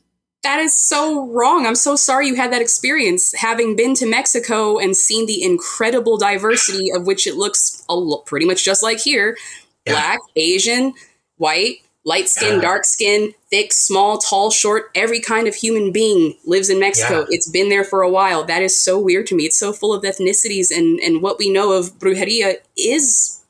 [0.43, 1.65] That is so wrong.
[1.65, 3.33] I'm so sorry you had that experience.
[3.33, 8.45] Having been to Mexico and seen the incredible diversity of which it looks a, pretty
[8.45, 9.37] much just like here
[9.85, 9.93] yeah.
[9.93, 10.93] black, Asian,
[11.37, 12.61] white, light skin, yeah.
[12.61, 17.21] dark skin, thick, small, tall, short, every kind of human being lives in Mexico.
[17.21, 17.27] Yeah.
[17.29, 18.43] It's been there for a while.
[18.43, 19.45] That is so weird to me.
[19.45, 23.43] It's so full of ethnicities and and what we know of brujeria is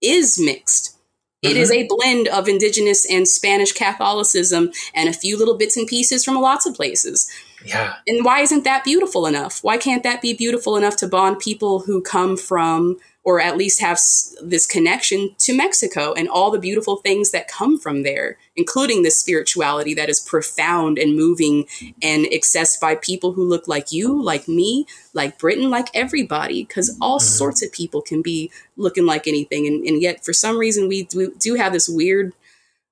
[0.00, 0.97] is mixed.
[1.42, 1.50] Mm-hmm.
[1.50, 1.82] It is mm-hmm.
[1.82, 6.40] a blend of indigenous and Spanish Catholicism and a few little bits and pieces from
[6.40, 7.30] lots of places.
[7.64, 7.94] Yeah.
[8.06, 9.62] And why isn't that beautiful enough?
[9.62, 12.96] Why can't that be beautiful enough to bond people who come from
[13.28, 13.98] or at least have
[14.42, 19.10] this connection to Mexico and all the beautiful things that come from there, including the
[19.10, 21.66] spirituality that is profound and moving
[22.02, 26.96] and accessed by people who look like you, like me, like Britain, like everybody, because
[27.02, 27.26] all mm-hmm.
[27.26, 29.66] sorts of people can be looking like anything.
[29.66, 32.32] And, and yet, for some reason, we do, do have this weird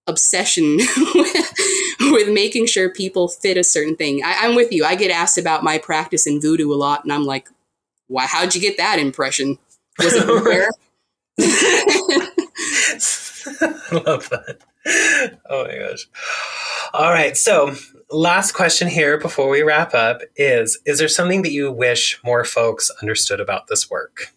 [0.07, 0.77] obsession
[1.99, 4.23] with, making sure people fit a certain thing.
[4.23, 4.85] I, I'm with you.
[4.85, 7.49] I get asked about my practice in voodoo a lot, and I'm like,
[8.09, 9.59] why, how'd you get that impression?
[9.99, 10.71] Was it fair?
[13.61, 14.59] I love that.
[15.49, 16.09] Oh my gosh.
[16.93, 17.37] All right.
[17.37, 17.75] So,
[18.11, 22.45] last question here before we wrap up is Is there something that you wish more
[22.45, 24.33] folks understood about this work?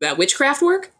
[0.00, 0.92] That witchcraft work?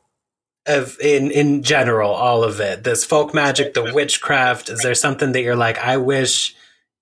[0.66, 2.84] Of in in general, all of it.
[2.84, 4.68] This folk magic, the witchcraft.
[4.68, 6.54] Is there something that you're like, I wish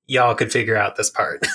[0.07, 1.47] y'all could figure out this part?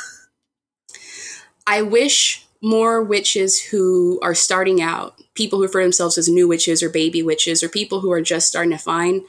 [1.67, 6.83] I wish more witches who are starting out, people who refer themselves as new witches
[6.83, 9.23] or baby witches, or people who are just starting to find.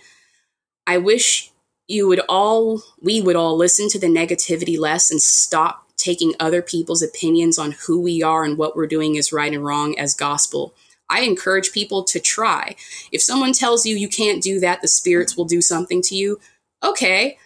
[0.87, 1.51] I wish
[1.89, 6.63] you would all, we would all listen to the negativity less and stop taking other
[6.63, 10.15] people's opinions on who we are and what we're doing is right and wrong as
[10.15, 10.75] gospel.
[11.09, 12.75] I encourage people to try.
[13.13, 16.41] If someone tells you you can't do that, the spirits will do something to you.
[16.83, 17.39] Okay,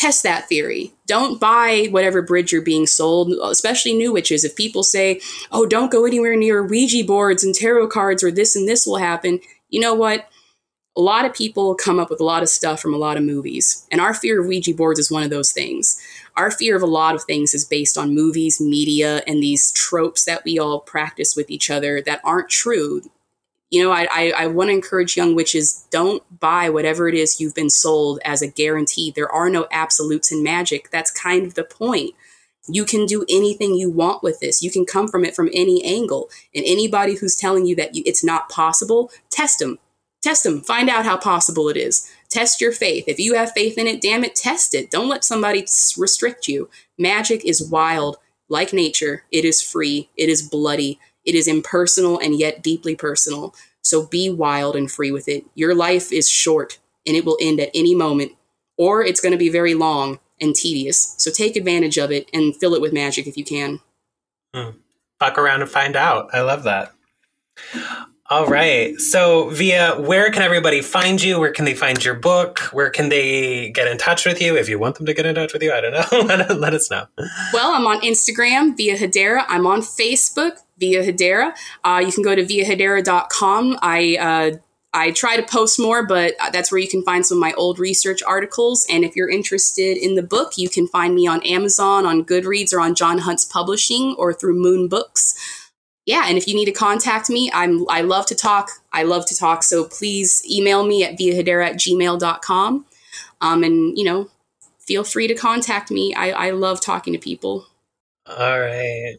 [0.00, 0.94] test that theory.
[1.06, 4.44] Don't buy whatever bridge you're being sold, especially new witches.
[4.44, 5.20] If people say,
[5.52, 8.96] oh, don't go anywhere near Ouija boards and tarot cards or this and this will
[8.96, 10.26] happen, you know what?
[10.96, 13.22] A lot of people come up with a lot of stuff from a lot of
[13.22, 13.86] movies.
[13.92, 16.00] And our fear of Ouija boards is one of those things.
[16.34, 20.24] Our fear of a lot of things is based on movies, media, and these tropes
[20.24, 23.02] that we all practice with each other that aren't true
[23.70, 27.40] you know, I, I, I want to encourage young witches don't buy whatever it is
[27.40, 29.12] you've been sold as a guarantee.
[29.14, 30.90] There are no absolutes in magic.
[30.90, 32.14] That's kind of the point.
[32.68, 34.62] You can do anything you want with this.
[34.62, 36.28] You can come from it from any angle.
[36.54, 39.78] And anybody who's telling you that you, it's not possible, test them.
[40.20, 40.60] Test them.
[40.60, 42.10] Find out how possible it is.
[42.28, 43.04] Test your faith.
[43.06, 44.90] If you have faith in it, damn it, test it.
[44.90, 45.64] Don't let somebody
[45.96, 46.68] restrict you.
[46.98, 48.18] Magic is wild,
[48.48, 49.24] like nature.
[49.32, 50.10] It is free.
[50.16, 53.54] It is bloody it is impersonal and yet deeply personal.
[53.82, 55.44] So be wild and free with it.
[55.54, 58.32] Your life is short and it will end at any moment,
[58.76, 61.14] or it's going to be very long and tedious.
[61.18, 63.80] So take advantage of it and fill it with magic if you can.
[64.54, 64.70] Hmm.
[65.18, 66.30] Fuck around and find out.
[66.32, 66.92] I love that.
[68.30, 68.96] All right.
[69.00, 71.40] So, Via, where can everybody find you?
[71.40, 72.60] Where can they find your book?
[72.72, 75.34] Where can they get in touch with you if you want them to get in
[75.34, 75.72] touch with you?
[75.72, 76.20] I don't know.
[76.20, 77.06] let, let us know.
[77.52, 79.44] Well, I'm on Instagram, Via Hedera.
[79.48, 81.54] I'm on Facebook, Via Hedera.
[81.84, 83.78] Uh, you can go to viahedera.com.
[83.82, 84.58] I uh,
[84.92, 87.78] I try to post more, but that's where you can find some of my old
[87.78, 88.84] research articles.
[88.90, 92.72] And if you're interested in the book, you can find me on Amazon, on Goodreads,
[92.72, 95.34] or on John Hunt's Publishing, or through Moon Books.
[96.06, 98.70] Yeah, and if you need to contact me, I'm I love to talk.
[98.92, 99.62] I love to talk.
[99.62, 102.86] So please email me at viahedera at gmail.com.
[103.40, 104.28] Um, and you know,
[104.80, 106.12] feel free to contact me.
[106.14, 107.66] I, I love talking to people.
[108.26, 109.18] All right.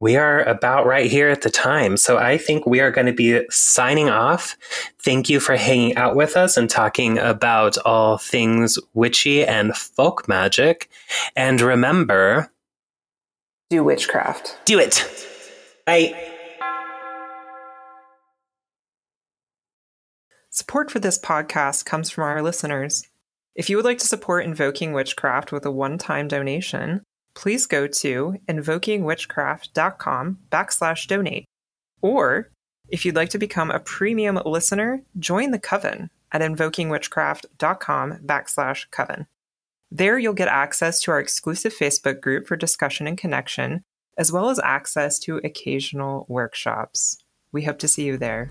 [0.00, 1.96] We are about right here at the time.
[1.96, 4.56] So I think we are going to be signing off.
[5.02, 10.28] Thank you for hanging out with us and talking about all things witchy and folk
[10.28, 10.88] magic.
[11.34, 12.50] And remember
[13.70, 14.56] do witchcraft.
[14.64, 15.04] Do it.
[15.84, 16.14] Bye.
[20.48, 23.06] Support for this podcast comes from our listeners.
[23.54, 27.02] If you would like to support Invoking Witchcraft with a one time donation,
[27.38, 31.44] please go to invokingwitchcraft.com backslash donate.
[32.02, 32.50] Or
[32.88, 39.28] if you'd like to become a premium listener, join the coven at invokingwitchcraft.com backslash coven.
[39.88, 43.84] There you'll get access to our exclusive Facebook group for discussion and connection,
[44.18, 47.18] as well as access to occasional workshops.
[47.52, 48.50] We hope to see you there.